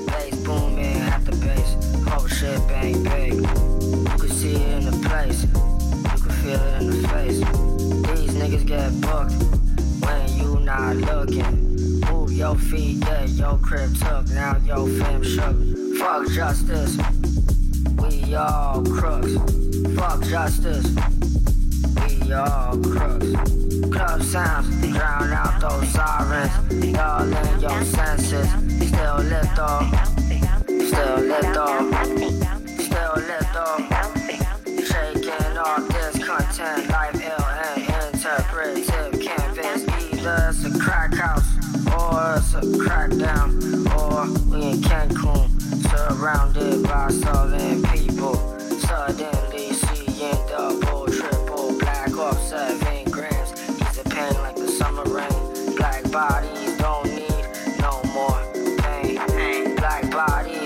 Bass 0.05 0.35
booming 0.45 0.97
at 0.97 1.25
the 1.25 1.35
base. 1.37 1.73
Whole 2.07 2.27
shit 2.27 2.59
bang 2.67 3.03
big. 3.03 3.33
You 3.33 4.17
can 4.19 4.29
see 4.29 4.53
it 4.53 4.77
in 4.77 4.85
the 4.85 5.09
place. 5.09 5.41
You 5.41 6.21
can 6.21 6.35
feel 6.43 6.61
it 6.61 6.81
in 6.81 6.89
the 6.91 7.07
face. 7.07 7.39
These 7.39 8.35
niggas 8.35 8.67
get 8.67 9.01
booked 9.01 9.33
when 10.05 10.37
you 10.37 10.59
not 10.59 10.97
looking. 10.97 12.01
Move 12.01 12.31
your 12.31 12.55
feet, 12.55 13.03
yeah, 13.07 13.25
your 13.25 13.57
crib 13.57 13.97
took. 13.97 14.29
Now 14.29 14.55
your 14.65 14.87
fam 14.99 15.23
shook. 15.23 15.57
Fuck 15.97 16.29
justice. 16.29 16.95
We 17.97 18.35
all 18.35 18.83
crooks. 18.83 19.33
Fuck 19.97 20.23
justice. 20.25 20.85
We 22.05 22.33
all 22.33 22.77
crooks. 22.83 23.68
Club 23.91 24.21
sounds 24.21 24.87
drown 24.87 25.31
out 25.31 25.59
those 25.59 25.87
sirens. 25.89 26.51
Y'all 26.85 27.23
in 27.23 27.59
your 27.59 27.83
senses. 27.83 28.47
Still 28.87 29.17
lit 29.17 29.47
though. 29.55 29.81
Still 30.67 31.17
lit 31.17 31.47
though. 31.53 31.91
Still 32.77 33.15
lit 33.17 33.47
though. 33.53 33.79
Shaking 34.85 35.57
off 35.57 35.87
this 35.89 36.23
content. 36.23 36.89
Life 36.89 37.15
ill 37.15 37.45
and 37.65 38.13
interpretive 38.13 39.19
canvas. 39.21 39.87
Either 40.13 40.45
it's 40.49 40.65
a 40.65 40.79
crack 40.79 41.13
house 41.15 41.49
or 41.87 42.35
it's 42.37 42.53
a 42.53 42.79
crack 42.79 43.09
down. 43.17 43.49
Or 43.97 44.27
we 44.51 44.69
in 44.69 44.81
Cancun. 44.81 45.49
Surrounded 45.89 46.83
by 46.83 47.09
southern 47.09 47.81
people. 47.83 48.35
Suddenly 48.79 49.73
seeing 49.73 50.47
double, 50.47 51.07
triple, 51.07 51.77
black 51.79 52.15
off 52.17 52.39
seven 52.47 52.69
grams. 52.69 52.88
Easy 52.88 52.88
pain 54.19 54.41
like 54.41 54.55
the 54.55 54.67
summer 54.67 55.03
rain. 55.03 55.75
Black 55.75 56.03
bodies 56.11 56.77
don't 56.77 57.05
need 57.05 57.45
no 57.79 58.01
more 58.13 58.41
pain. 58.77 59.75
Black 59.75 60.11
bodies 60.11 60.58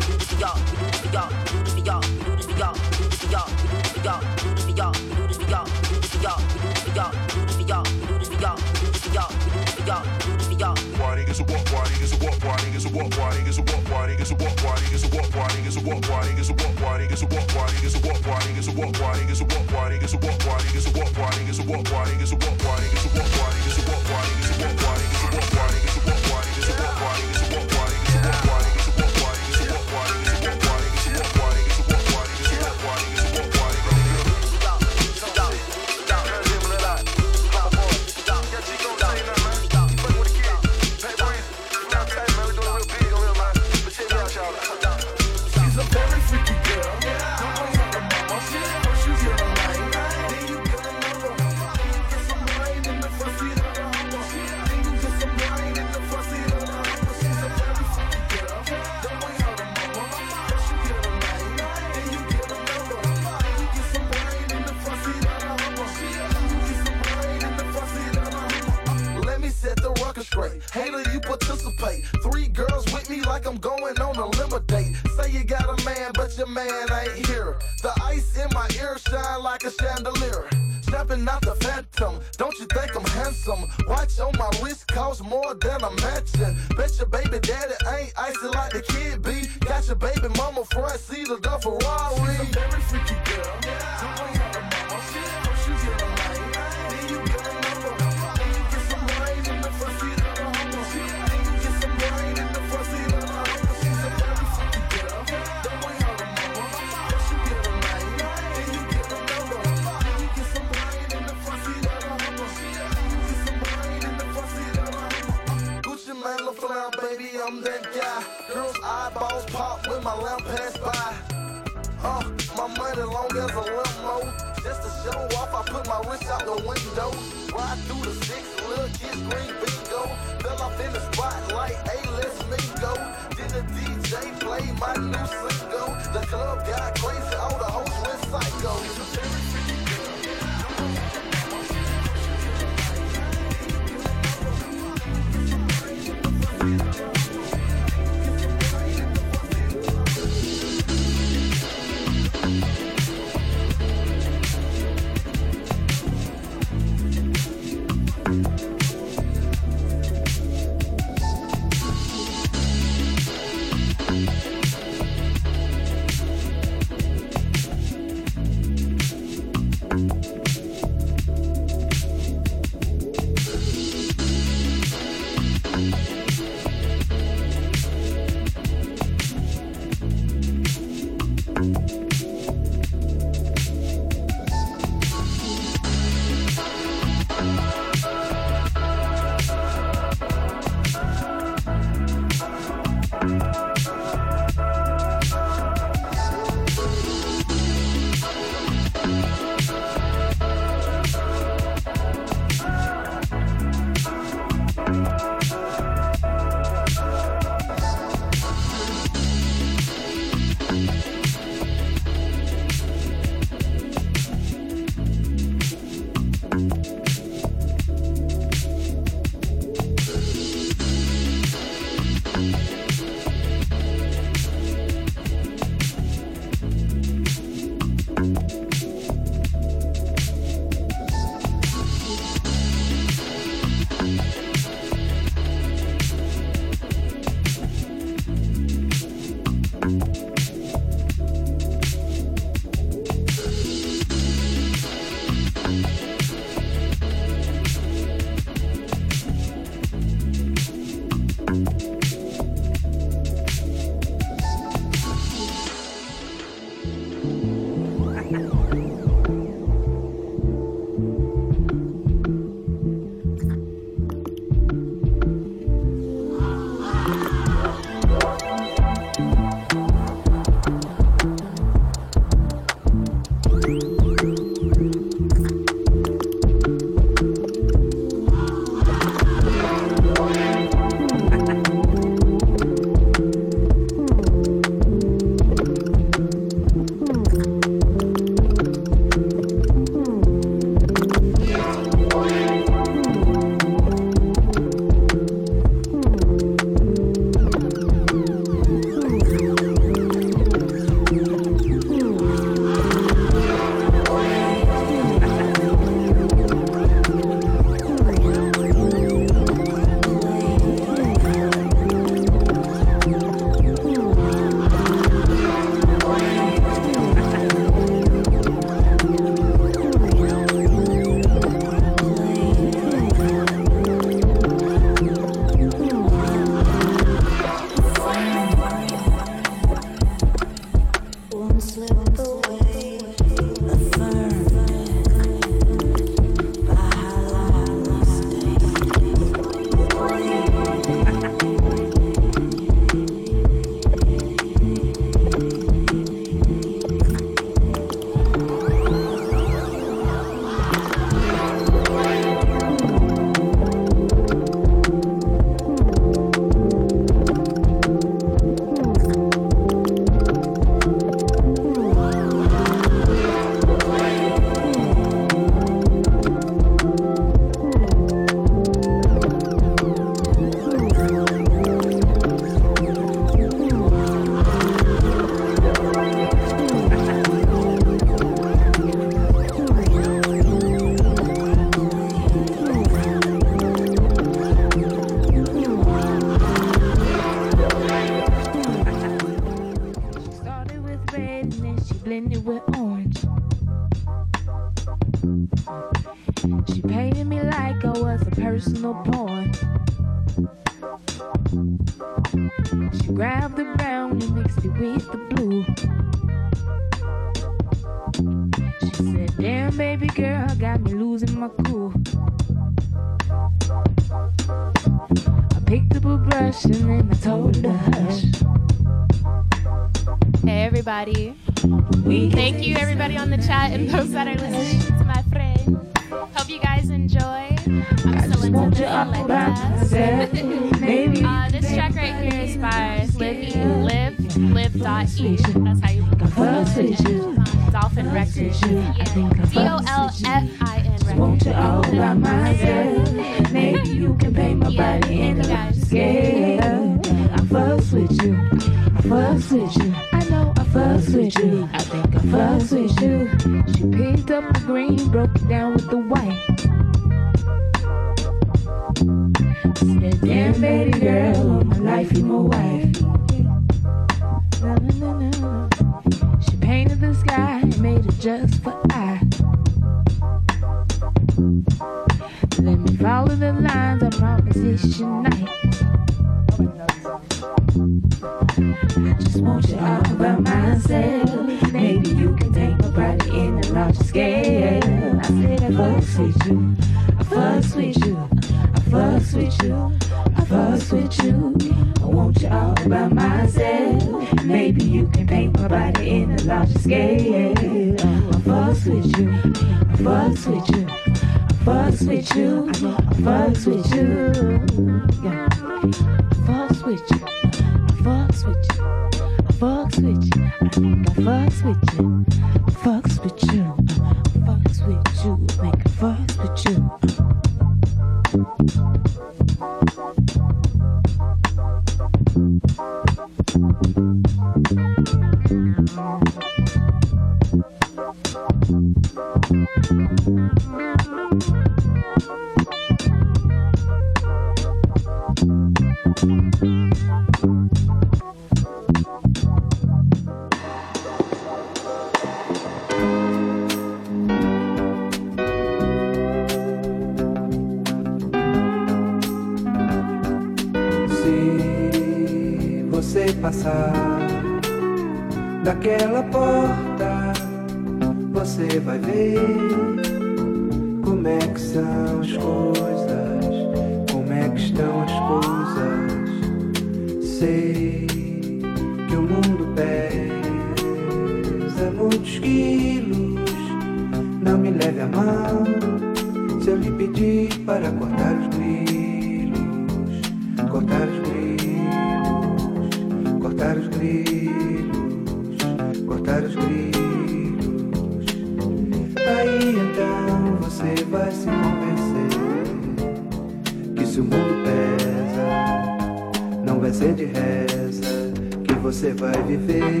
você 598.88 599.12
vai 599.12 599.34
viver. 599.42 600.00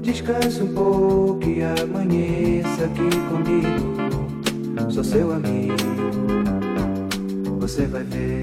Descanse 0.00 0.62
um 0.62 0.72
pouco 0.72 1.44
e 1.46 1.62
amanheça 1.62 2.86
aqui 2.86 3.10
comigo. 3.28 4.90
Sou 4.90 5.04
seu 5.04 5.32
amigo, 5.34 5.76
você 7.60 7.84
vai 7.84 8.04
ver. 8.04 8.42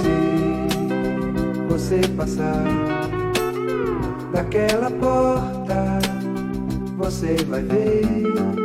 Se 0.00 0.16
você 1.68 2.00
passar 2.16 2.64
daquela 4.32 4.90
porta, 4.90 5.98
você 6.96 7.36
vai 7.44 7.62
ver 7.62 8.61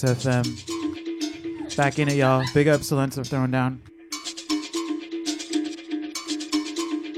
Than 0.00 0.16
FM. 0.16 1.76
Back 1.76 1.98
in 1.98 2.08
it, 2.08 2.14
y'all. 2.14 2.44
Big 2.52 2.68
up 2.68 2.80
of 2.80 3.26
Throwing 3.26 3.50
Down. 3.50 3.80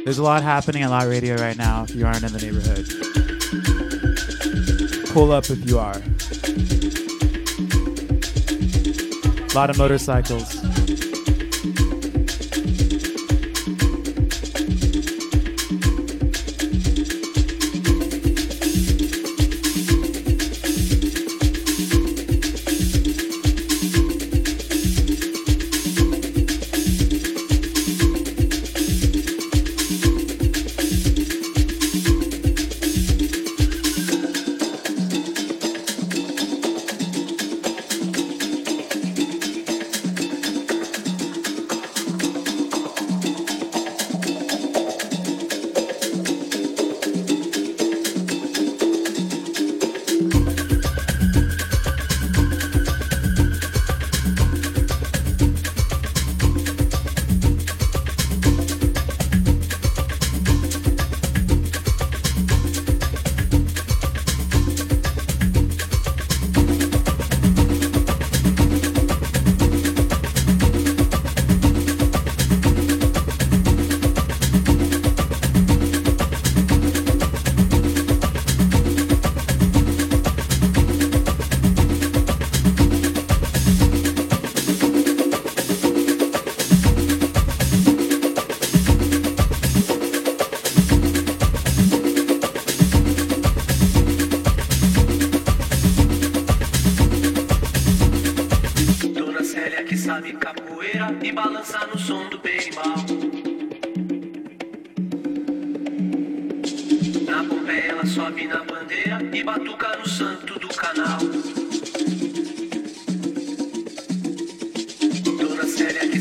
There's 0.05 0.19
a 0.19 0.23
lot 0.23 0.43
happening 0.43 0.83
at 0.83 0.91
Lot 0.91 1.07
Radio 1.07 1.37
right 1.37 1.57
now 1.57 1.85
if 1.85 1.95
you 1.95 2.07
aren't 2.07 2.23
in 2.23 2.33
the 2.33 2.39
neighborhood. 2.39 2.87
Pull 5.13 5.33
up 5.33 5.49
if 5.49 5.67
you 5.69 5.79
are. 5.79 6.03
A 9.51 9.55
lot 9.55 9.71
of 9.71 9.79
motorcycles. 9.79 10.66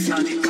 Célia 0.06 0.45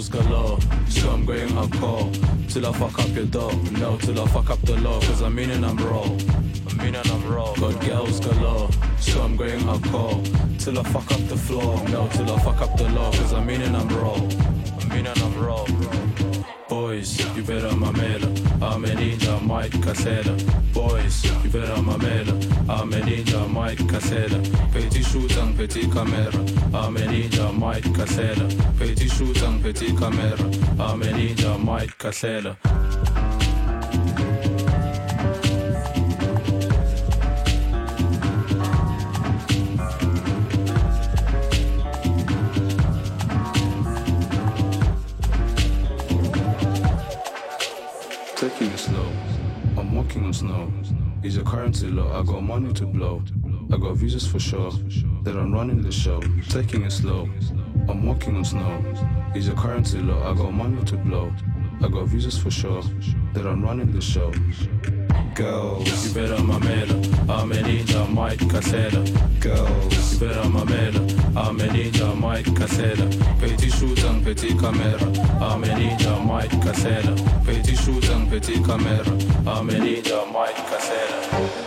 girls 0.00 0.08
galore, 0.08 0.58
so 0.88 1.10
I'm 1.10 1.26
going 1.26 1.48
hardcore. 1.48 2.48
Till 2.48 2.66
I 2.66 2.72
fuck 2.72 2.98
up 2.98 3.08
your 3.14 3.26
dog, 3.26 3.72
no, 3.72 3.96
till 3.98 4.20
I 4.20 4.26
fuck 4.28 4.50
up 4.50 4.60
the 4.62 4.76
law. 4.80 5.00
Cause 5.00 5.20
I'm 5.20 5.34
meaning 5.34 5.62
I'm 5.62 5.76
raw, 5.76 6.04
I'm 6.04 6.76
meaning 6.78 7.02
I'm 7.04 7.28
raw. 7.28 7.52
Good 7.54 7.80
girls 7.80 8.20
galore, 8.20 8.70
so 8.98 9.20
I'm 9.22 9.36
going 9.36 9.60
hardcore. 9.60 10.58
Till 10.58 10.78
I 10.78 10.82
fuck 10.84 11.10
up 11.12 11.28
the 11.28 11.36
floor, 11.36 11.76
no, 11.88 12.08
till 12.08 12.32
I 12.32 12.38
fuck 12.38 12.60
up 12.62 12.76
the 12.78 12.88
law. 12.90 13.10
Cause 13.12 13.32
I'm 13.32 13.46
meaning 13.46 13.74
I'm 13.74 13.88
raw, 13.88 14.14
I'm 14.14 14.88
meaning 14.88 15.12
I'm 15.16 15.44
raw. 15.44 15.66
Boys, 16.68 17.18
you 17.36 17.42
better 17.42 17.68
mamela 17.68 18.19
I'm 18.19 18.19
a 18.84 18.88
ninja, 18.88 19.40
Mike 19.46 19.82
Casella 19.82 20.36
Boys, 20.72 21.24
you 21.24 21.50
better 21.50 21.82
mamela. 21.82 22.34
I'm 22.68 22.92
a 22.92 23.00
ninja, 23.00 23.50
Mike 23.50 23.86
Casella 23.88 24.40
Petit 24.72 25.02
shooting, 25.02 25.56
petit 25.56 25.88
camera. 25.90 26.40
I'm 26.72 26.96
a 26.96 27.00
ninja, 27.00 27.52
Mike 27.56 27.92
Casella 27.94 28.48
Petit 28.78 29.08
shooter, 29.08 29.58
petit 29.62 29.96
camera. 29.96 30.38
I'm 30.78 31.02
a 31.02 31.06
ninja, 31.06 31.62
Mike 31.62 31.98
Casella 31.98 32.56
walking 51.82 51.98
on. 51.98 52.10
Is 52.10 52.12
low? 52.12 52.12
I 52.12 52.22
got 52.22 52.42
money 52.42 52.72
to 52.74 52.86
blow. 52.86 53.22
I 53.72 53.76
got 53.76 53.96
visas 53.96 54.26
for 54.26 54.38
sure. 54.38 54.72
that 55.22 55.36
I'm 55.36 55.52
running 55.52 55.82
the 55.82 55.92
show, 55.92 56.20
taking 56.48 56.82
it 56.82 56.92
slow. 56.92 57.28
I'm 57.88 58.06
walking 58.06 58.36
on 58.36 58.44
snow. 58.44 58.84
Is 59.34 59.46
your 59.46 59.56
currency 59.56 59.98
low? 59.98 60.22
I 60.22 60.34
got 60.34 60.52
money 60.52 60.84
to 60.84 60.96
blow. 60.96 61.32
I 61.82 61.88
got 61.88 62.08
visas 62.08 62.38
for 62.38 62.50
sure 62.50 62.82
that 63.32 63.46
I'm 63.46 63.62
running 63.62 63.92
the 63.92 64.00
show. 64.00 64.32
Girls, 65.34 66.08
you 66.08 66.14
better 66.14 66.42
mamela, 66.42 66.94
ameninja 67.26 68.06
Mike 68.12 68.48
Casella. 68.50 69.04
Girls, 69.40 70.12
you 70.12 70.28
better 70.28 70.48
mamela, 70.48 71.00
ameninja 71.34 72.14
Mike 72.18 72.54
Casella. 72.56 73.06
Petit 73.40 73.70
shoot 73.70 74.04
and 74.04 74.22
petit 74.24 74.58
camera, 74.58 74.98
ameninja 75.40 76.24
Mike 76.26 76.60
Casella. 76.60 77.14
Petit 77.44 77.76
shoot 77.76 78.08
and 78.10 78.28
petit 78.28 78.62
camera, 78.62 79.04
ameninja 79.46 80.30
Mike 80.32 80.56
Casella. 80.56 81.59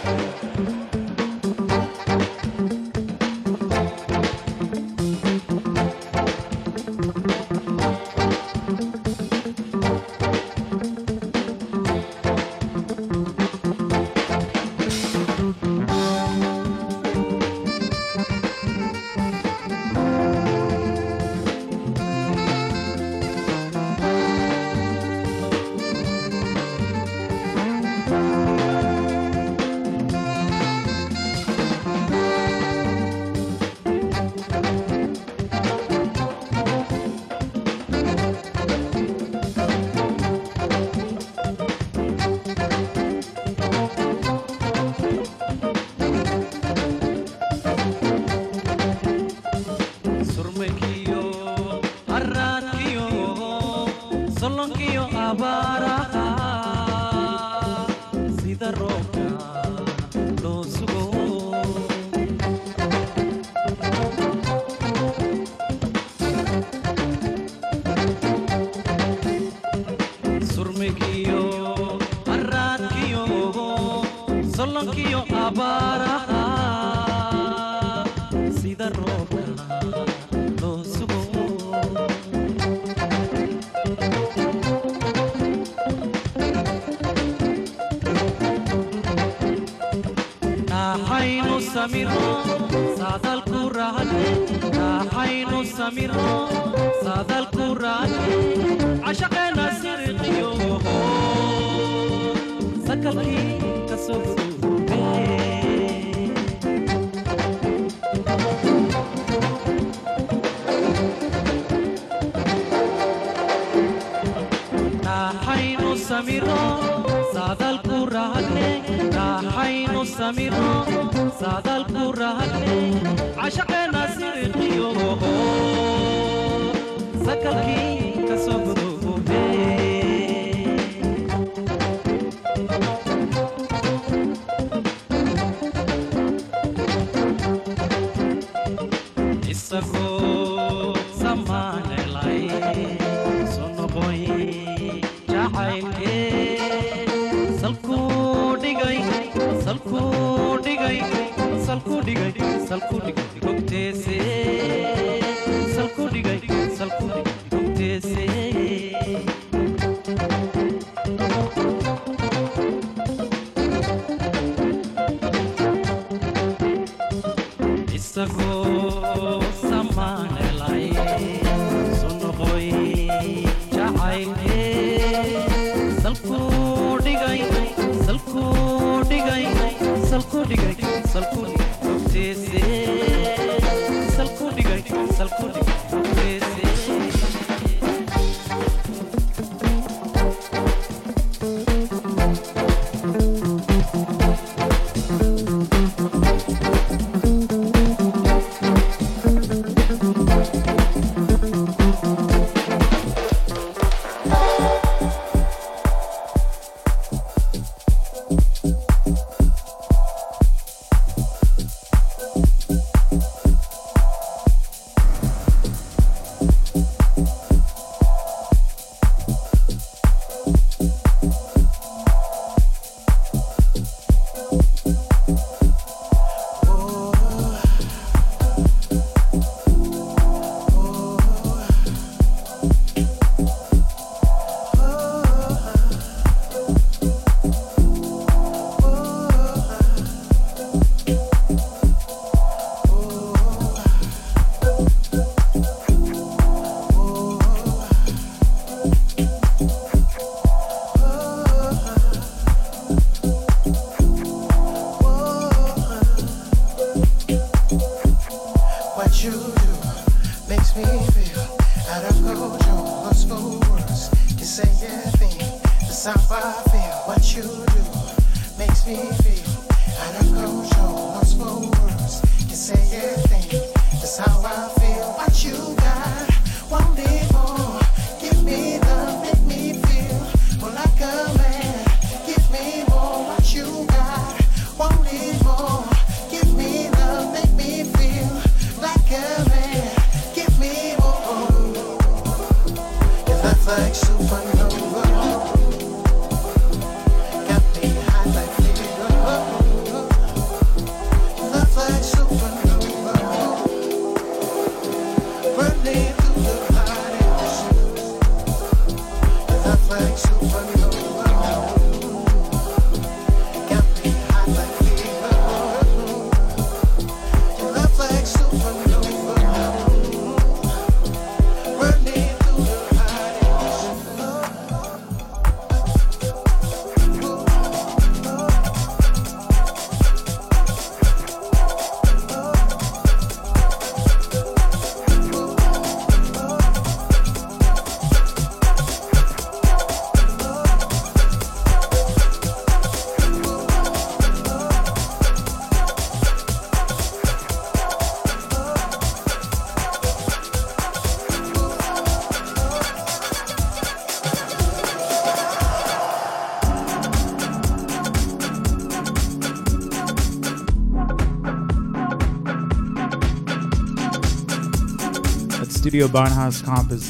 Studio 365.94 366.08
Barnhouse 366.08 366.66
comp 366.66 366.92
is 366.92 367.06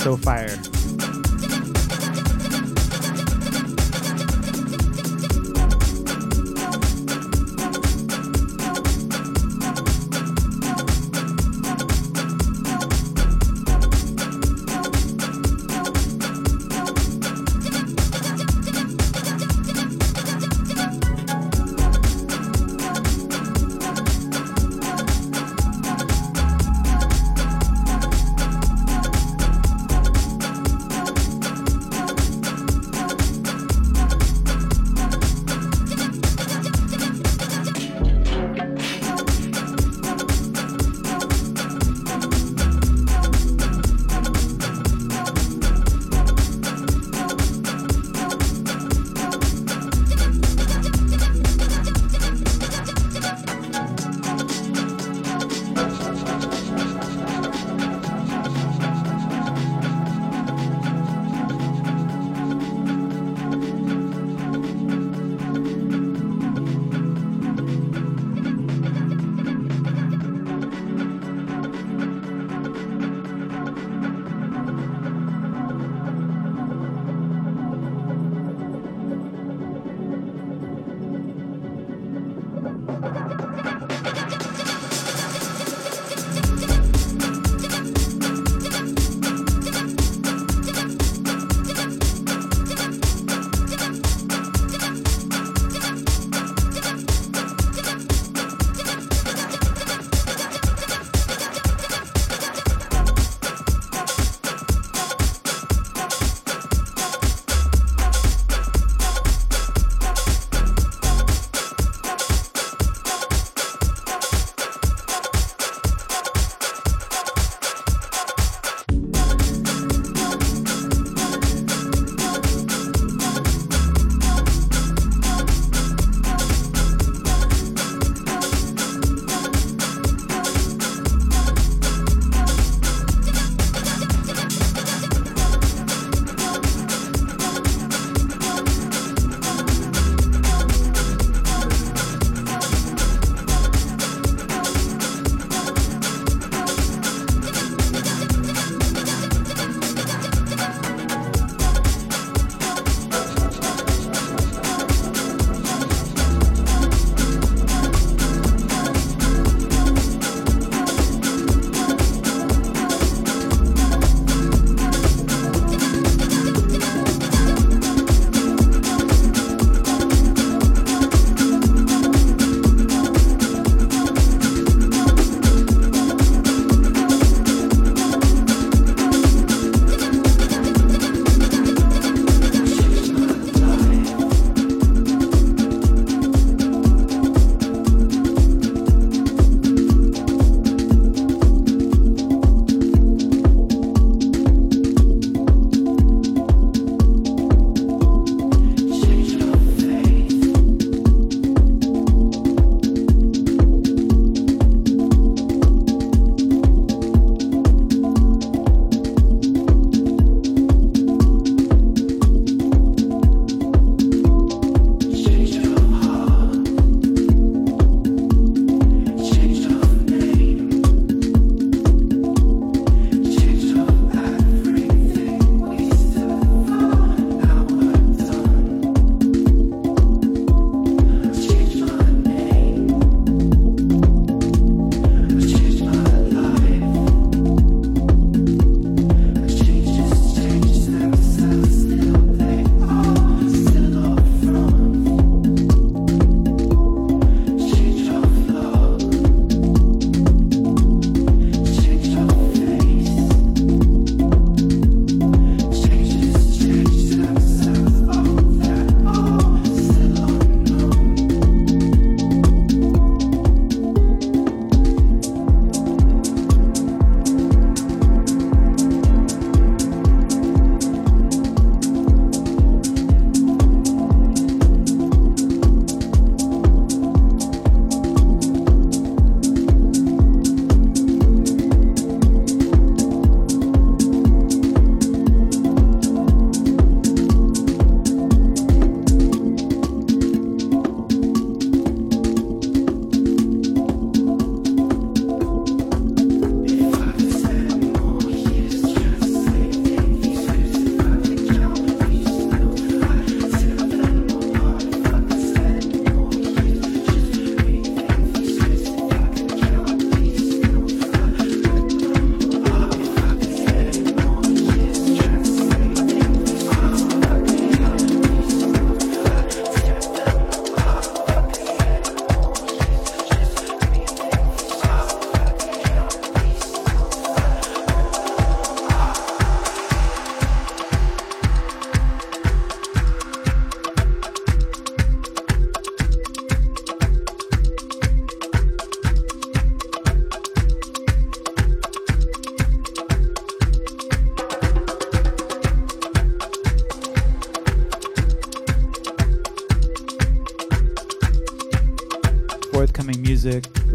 so 0.00 0.16
fire. 0.16 0.77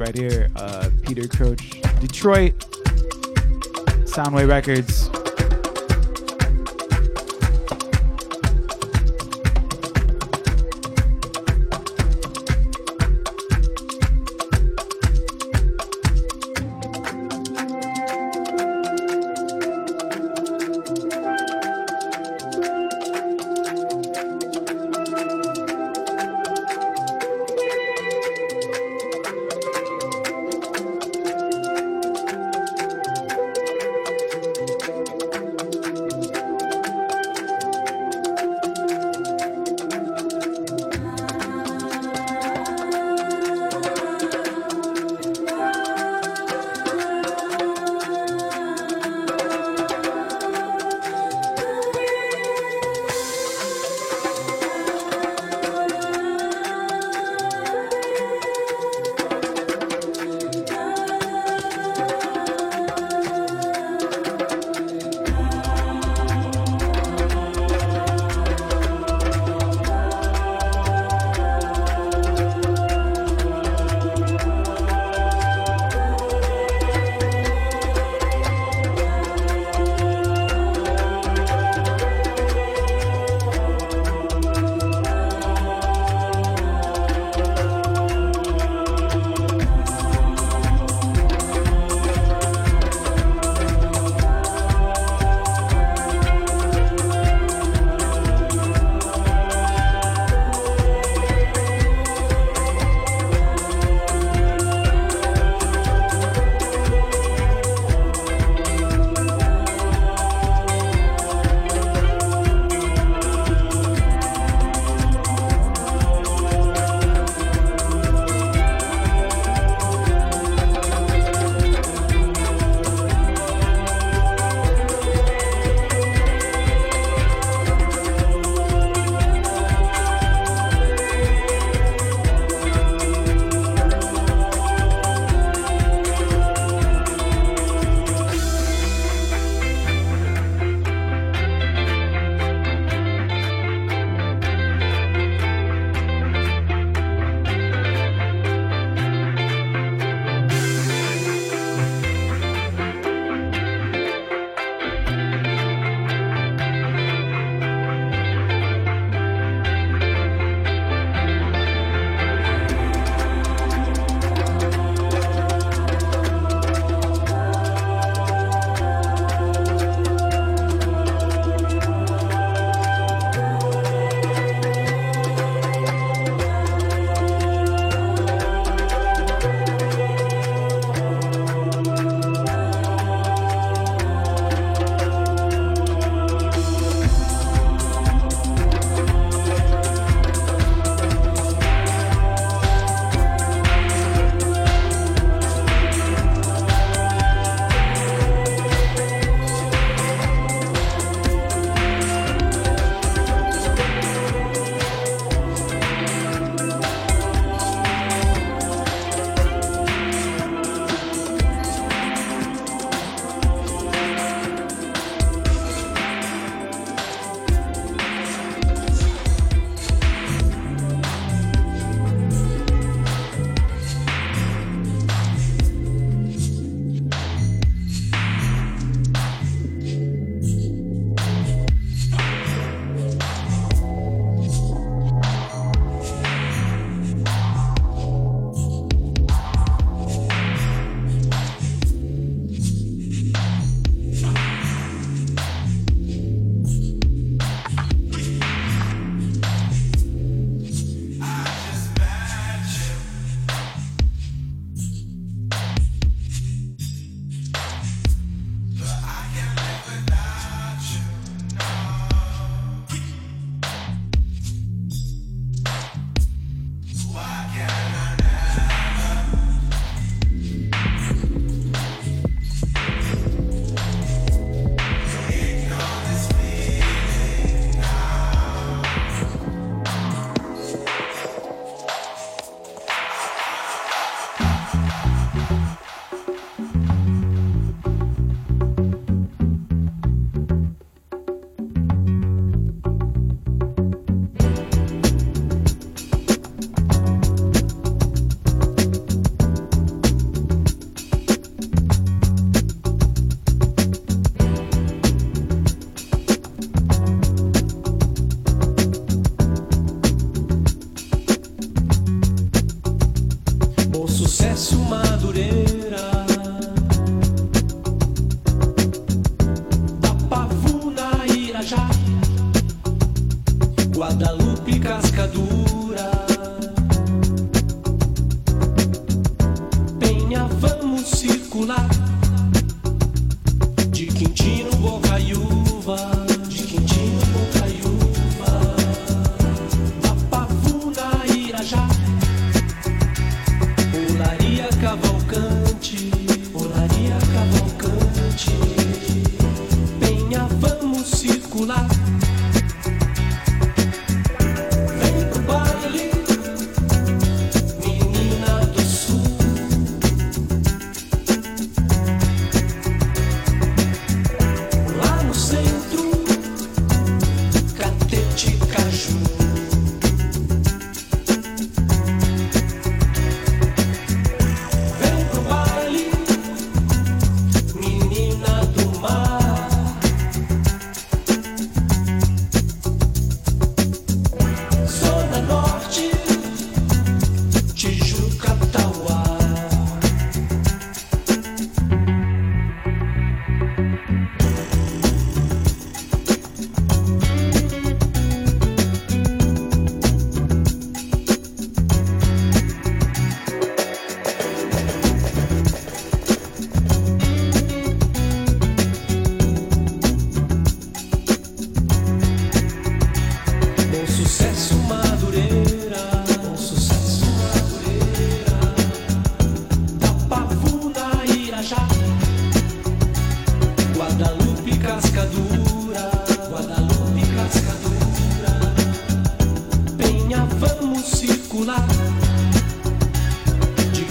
Right 0.04 0.18
here. 0.18 0.50
Uh, 0.58 0.90
Peter 1.04 1.24
Croach, 1.24 1.80
Detroit, 2.02 2.54
Soundway 4.06 4.48
Records. 4.48 5.10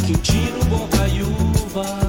que 0.03 0.17
tira 0.19 0.59
o 0.59 0.65
bocaiúva. 0.65 2.02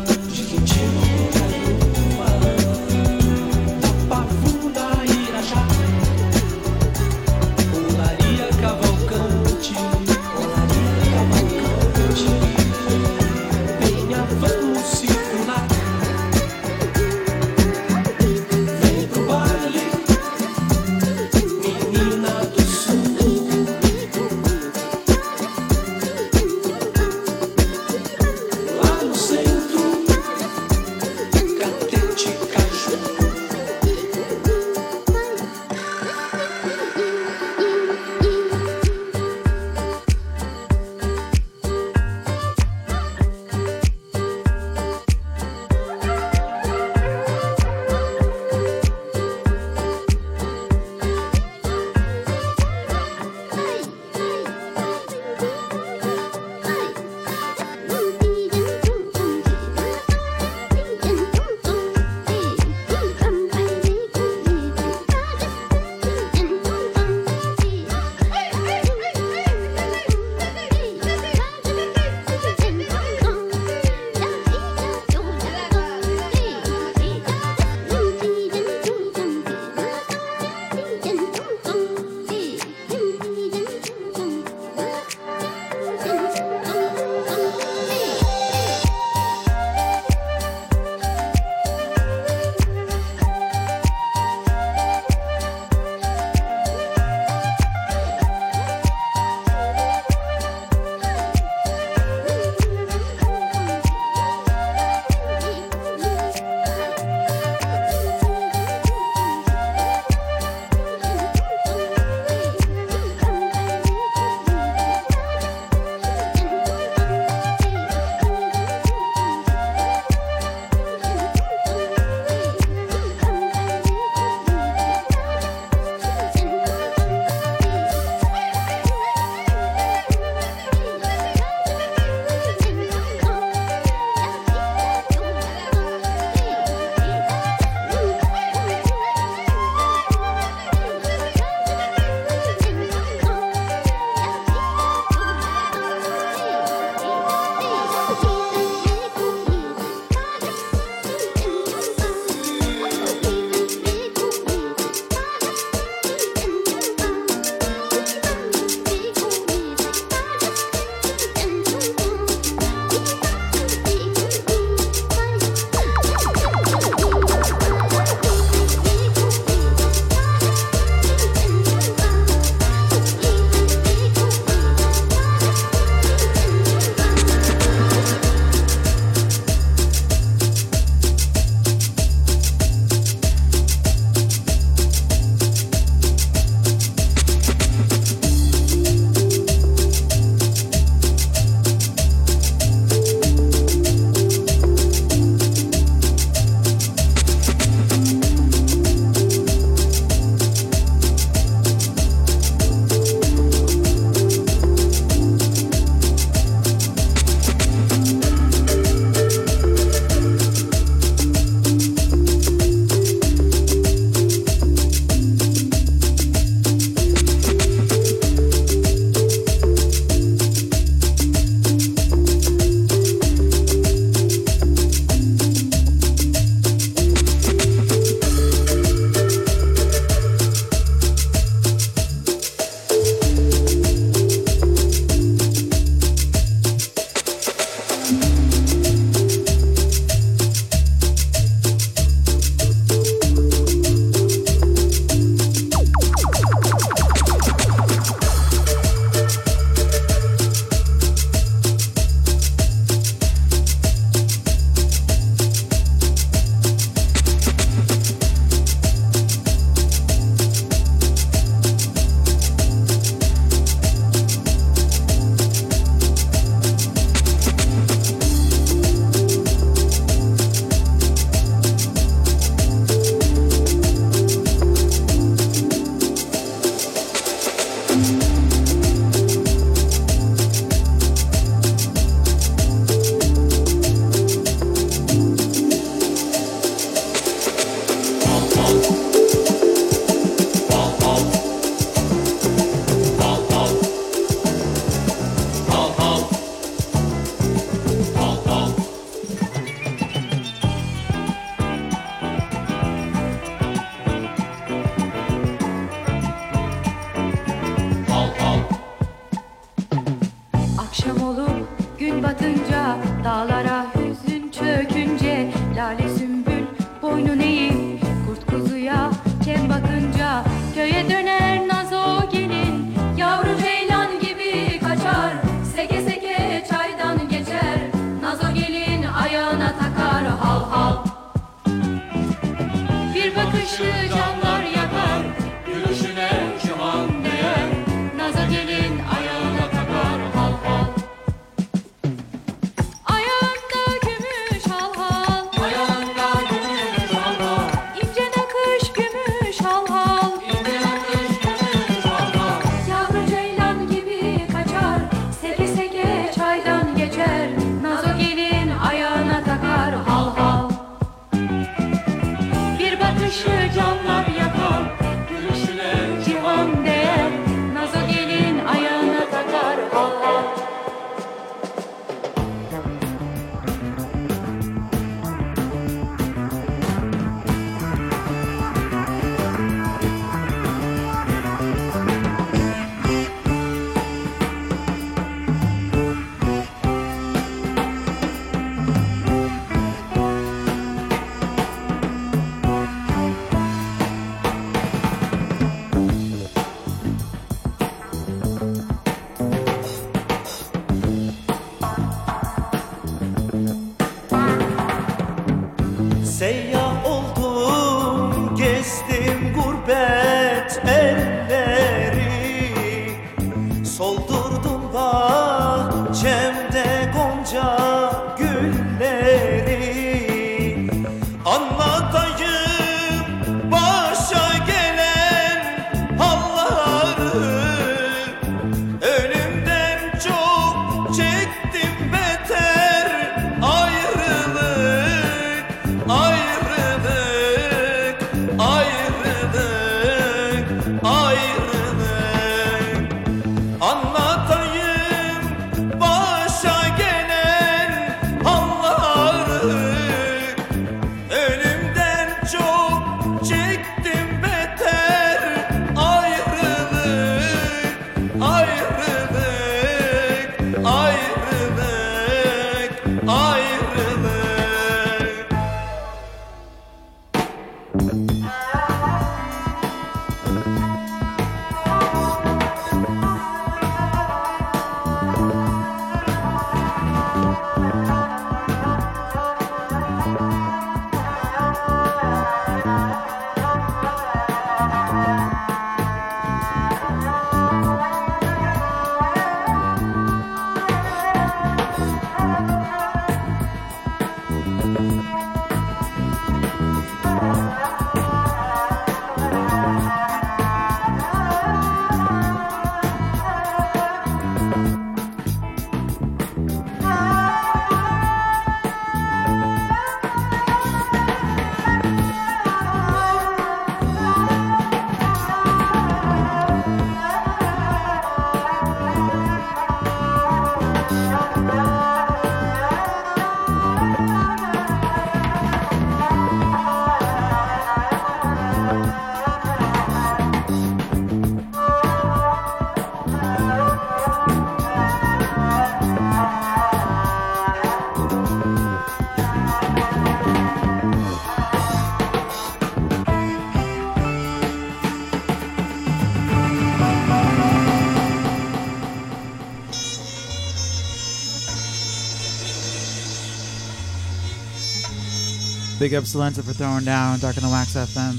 Big 556.04 556.16
up 556.16 556.26
Silenza 556.26 556.62
for 556.62 556.74
throwing 556.74 557.06
down 557.06 557.40
Dark 557.40 557.56
in 557.56 557.64
the 557.64 557.70
Wax 557.70 557.96
FM. 557.96 558.34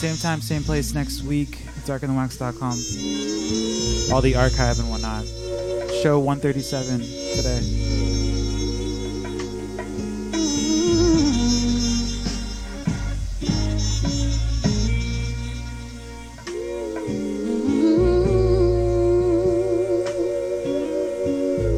Same 0.00 0.16
time, 0.16 0.40
same 0.40 0.64
place 0.64 0.92
next 0.94 1.22
week. 1.22 1.58
Darkinthewax.com. 1.86 2.72
All 4.12 4.20
the 4.20 4.34
archive 4.34 4.80
and 4.80 4.90
whatnot. 4.90 5.26
Show 6.02 6.18
137 6.18 6.98
today. 7.36 7.60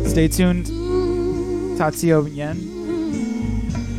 Stay 0.09 0.29
tuned. 0.29 0.84
Tatsuo 1.85 2.35
Yen, 2.35 2.57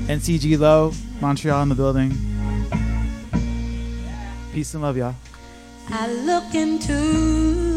NCG 0.08 0.58
Low, 0.58 0.92
Montreal 1.22 1.62
in 1.62 1.70
the 1.70 1.76
building. 1.76 2.18
Peace 4.52 4.74
and 4.74 4.82
love, 4.82 4.98
y'all. 4.98 5.14
I 5.90 6.12
look 6.12 6.56
into 6.56 7.75